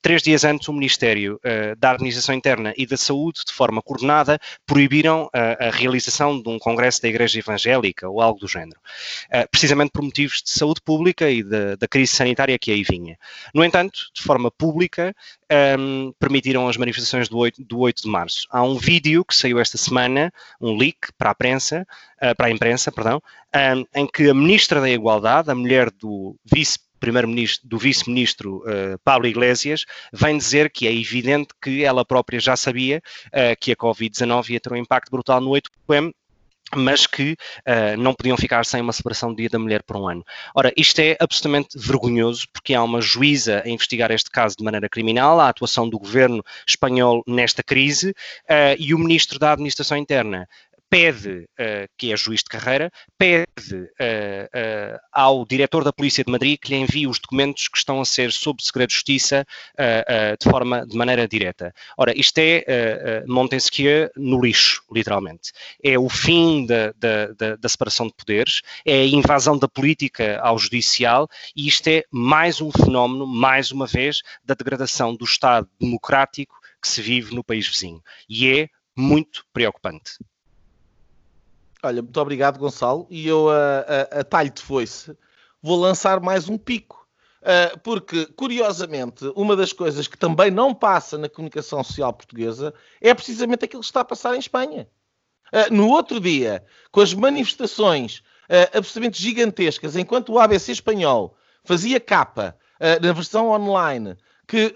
[0.00, 1.40] três dias antes o Ministério
[1.78, 7.02] da Administração Interna e da Saúde, de forma coordenada, proibiram a realização de um congresso
[7.02, 8.78] da Igreja Evangélica ou algo do género,
[9.50, 13.18] precisamente por motivos de saúde pública e da, da crise sanitária que aí vinha.
[13.54, 15.14] No entanto, de forma pública,
[15.78, 18.46] um, permitiram as manifestações do 8, do 8 de março.
[18.50, 21.86] Há um vídeo que saiu esta semana, um leak para a prensa,
[22.22, 23.20] uh, para a imprensa, perdão,
[23.54, 28.98] um, em que a Ministra da Igualdade, a mulher do vice primeiro-ministro, do vice-ministro uh,
[29.04, 33.76] Pablo Iglesias, vem dizer que é evidente que ela própria já sabia uh, que a
[33.76, 36.12] Covid-19 ia ter um impacto brutal no 8M
[36.74, 40.08] mas que uh, não podiam ficar sem uma separação do Dia da Mulher por um
[40.08, 40.24] ano.
[40.54, 44.88] Ora, isto é absolutamente vergonhoso, porque há uma juíza a investigar este caso de maneira
[44.88, 50.48] criminal, a atuação do governo espanhol nesta crise uh, e o ministro da Administração Interna
[50.90, 56.30] pede, uh, que é juiz de carreira, pede uh, uh, ao diretor da Polícia de
[56.30, 59.44] Madrid que lhe envie os documentos que estão a ser sob segredo de justiça
[60.40, 61.74] de forma, de maneira direta.
[61.96, 65.52] Ora, isto é Montesquieu no lixo, literalmente.
[65.82, 70.38] É o fim da, da, da, da separação de poderes, é a invasão da política
[70.40, 75.68] ao judicial e isto é mais um fenómeno, mais uma vez, da degradação do Estado
[75.80, 78.02] democrático que se vive no país vizinho.
[78.28, 80.18] E é muito preocupante.
[81.84, 83.06] Olha, muito obrigado, Gonçalo.
[83.10, 85.14] E eu, a, a, a talho de foice,
[85.62, 87.06] vou lançar mais um pico.
[87.42, 92.72] Uh, porque, curiosamente, uma das coisas que também não passa na comunicação social portuguesa
[93.02, 94.88] é precisamente aquilo que está a passar em Espanha.
[95.52, 102.00] Uh, no outro dia, com as manifestações uh, absolutamente gigantescas, enquanto o ABC espanhol fazia
[102.00, 102.56] capa
[103.00, 104.16] na versão online
[104.46, 104.74] que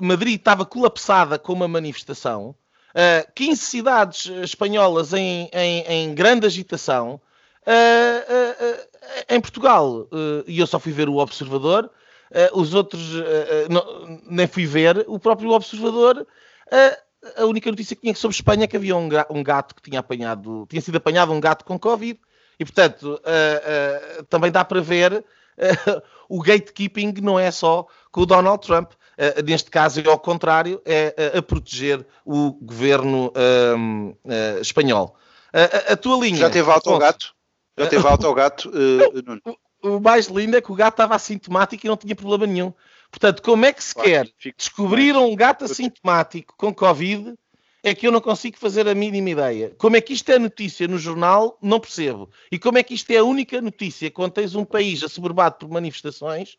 [0.00, 2.54] Madrid estava colapsada com uma manifestação,
[2.94, 7.20] uh, eh, 15 cidades espanholas em, em, em grande agitação.
[7.66, 8.90] Uh, uh,
[9.28, 10.08] em Portugal,
[10.46, 11.90] e eu só fui ver o Observador,
[12.52, 13.00] os outros
[13.68, 16.26] não, nem fui ver, o próprio Observador
[17.36, 19.08] a única notícia que tinha sobre Espanha é que havia um,
[19.42, 22.20] gato que tinha apanhado, tinha sido apanhado um gato com Covid,
[22.58, 23.20] e portanto
[24.28, 25.24] também dá para ver
[26.28, 28.92] o gatekeeping não é só com o Donald Trump.
[29.20, 35.14] Uh, neste caso é ao contrário, é uh, a proteger o governo uh, espanhol.
[35.88, 36.38] a tua linha.
[36.38, 37.34] Já teve alto ao gato?
[37.78, 38.72] Já teve alto ao gato,
[39.84, 42.72] o, o mais lindo é que o gato estava assintomático e não tinha problema nenhum.
[43.10, 47.34] Portanto, como é que se quer descobrir um gato assintomático com Covid
[47.82, 49.74] é que eu não consigo fazer a mínima ideia.
[49.78, 52.30] Como é que isto é notícia no jornal, não percebo.
[52.50, 55.68] E como é que isto é a única notícia quando tens um país assoberbado por
[55.68, 56.56] manifestações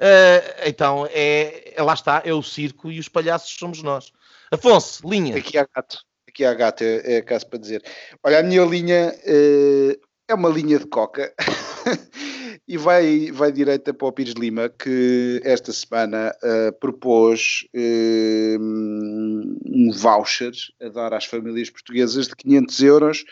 [0.00, 4.10] Uh, então, é, é, lá está, é o circo e os palhaços somos nós.
[4.50, 5.36] Afonso, linha.
[5.36, 7.84] Aqui há gato, aqui há gato, é, é caso para dizer.
[8.24, 11.34] Olha, a minha linha uh, é uma linha de coca
[12.66, 17.66] e vai, vai direita para o Pires Lima, que esta semana uh, propôs
[18.58, 23.24] um voucher a dar às famílias portuguesas de 500 euros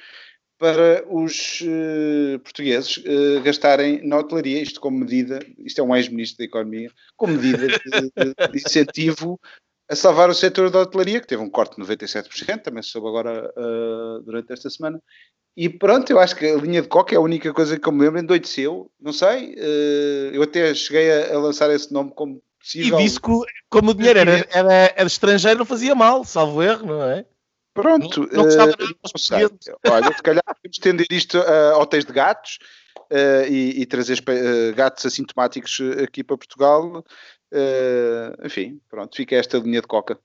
[0.59, 6.39] para os uh, portugueses uh, gastarem na hotelaria, isto como medida, isto é um ex-ministro
[6.39, 8.11] da Economia, como medida de,
[8.53, 9.41] de, incentivo
[9.89, 13.07] a salvar o setor da hotelaria, que teve um corte de 97%, também se soube
[13.09, 15.01] agora uh, durante esta semana.
[15.57, 17.93] E pronto, eu acho que a linha de coca é a única coisa que eu
[17.93, 19.57] me lembro, endoideceu, não sei,
[20.33, 23.01] eu até cheguei a, a, lançar esse nome como possível.
[23.01, 23.33] E disse que
[23.69, 27.25] como o dinheiro era, era, era estrangeiro não fazia mal, salvo erro, não é?
[27.83, 32.59] Pronto, não, não gostava uh, Olha, se calhar podemos estender isto a hotéis de gatos
[33.11, 37.05] uh, e, e, trazer uh, gatos assintomáticos aqui para Portugal.
[37.53, 40.19] Uh, enfim, pronto, fica esta linha de coca.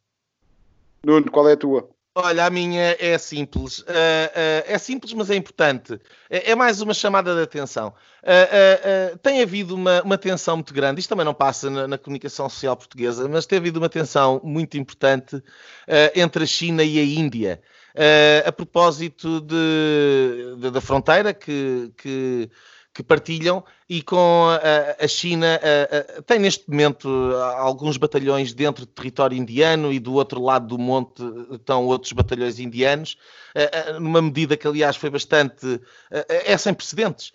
[1.05, 1.89] Nuno, qual é a tua?
[2.15, 3.79] Olha, a minha é simples.
[3.79, 5.99] Uh, uh, é simples, mas é importante.
[6.29, 7.91] É, é mais uma chamada de atenção.
[8.21, 10.99] Uh, tem havido uma, uma, tensão muito grande.
[10.99, 14.77] Isto também não passa na, na, comunicação social portuguesa, mas tem havido uma tensão muito
[14.77, 15.41] importante
[16.15, 17.59] entre a China e a Índia.
[18.45, 22.49] a propósito de, de, da fronteira que, que
[22.93, 27.09] que partilham e com a, a China a, a, tem neste momento
[27.57, 32.59] alguns batalhões dentro do território indiano e do outro lado do monte estão outros batalhões
[32.59, 33.17] indianos,
[33.99, 35.81] numa medida que aliás foi bastante
[36.27, 37.31] é sem precedentes.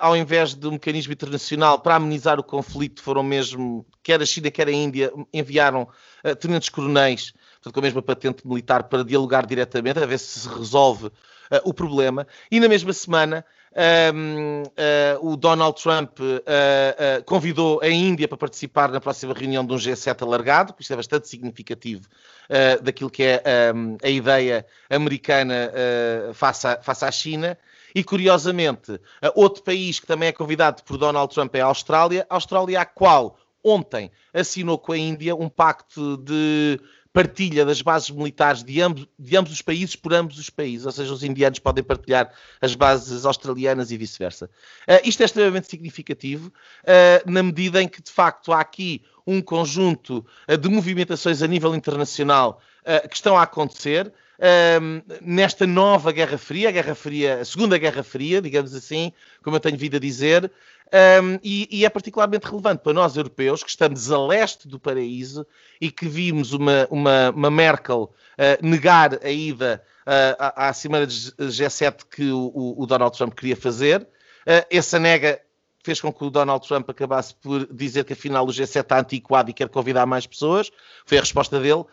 [0.00, 4.50] Ao invés de um mecanismo internacional para amenizar o conflito, foram mesmo quer a China
[4.50, 5.88] quer a Índia enviaram
[6.40, 7.32] tenentes coronéis
[7.72, 11.10] com a mesma patente militar para dialogar diretamente, a ver se se resolve
[11.64, 12.26] o problema.
[12.50, 13.44] E na mesma semana
[14.14, 19.66] um, uh, o Donald Trump uh, uh, convidou a Índia para participar na próxima reunião
[19.66, 22.08] de um G7 alargado, que isto é bastante significativo
[22.80, 23.42] daquilo que é
[23.74, 25.72] um, a ideia americana
[26.32, 27.58] face, a, face à China.
[27.92, 29.00] E curiosamente,
[29.34, 32.84] outro país que também é convidado por Donald Trump é a Austrália, a Austrália a
[32.84, 36.78] qual ontem assinou com a Índia um pacto de
[37.16, 40.92] partilha das bases militares de ambos, de ambos os países por ambos os países, ou
[40.92, 44.50] seja, os indianos podem partilhar as bases australianas e vice-versa.
[44.86, 49.40] Uh, isto é extremamente significativo, uh, na medida em que, de facto, há aqui um
[49.40, 52.60] conjunto uh, de movimentações a nível internacional
[53.10, 54.12] que estão a acontecer.
[55.22, 59.12] Nesta nova Guerra Fria, a Guerra Fria, a Segunda Guerra Fria, digamos assim,
[59.42, 60.50] como eu tenho vindo a dizer,
[60.86, 65.44] um, e, e, é particularmente relevante para nós europeus que estamos a leste do paraíso
[65.80, 71.04] e que vimos uma, uma, uma Merkel uh, negar a ida uh, à, à Cimeira
[71.04, 74.02] de G7 que o, o, Donald Trump queria fazer.
[74.02, 75.40] Uh, essa nega
[75.86, 79.50] fez com que o Donald Trump acabasse por dizer que afinal o G7 está antiquado
[79.50, 80.68] e quer convidar mais pessoas.
[81.04, 81.84] Foi a resposta dele.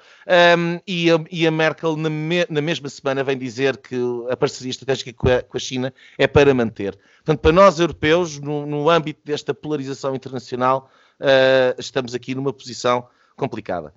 [0.58, 3.96] Um, e, a, e, a, Merkel, na, me, na, mesma semana, vem dizer que
[4.32, 6.98] a parceria estratégica com a, com a China é para manter.
[7.18, 10.90] Portanto, para nós europeus, no, no âmbito desta polarização internacional,
[11.20, 13.94] uh, estamos aqui numa posição complicada.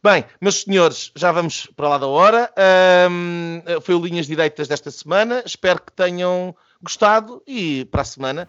[0.00, 2.52] Bem, meus senhores, já vamos para lá da hora.
[3.10, 5.42] Um, foi o Linhas Direitas desta semana.
[5.44, 8.48] Espero que tenham gostado e para a semana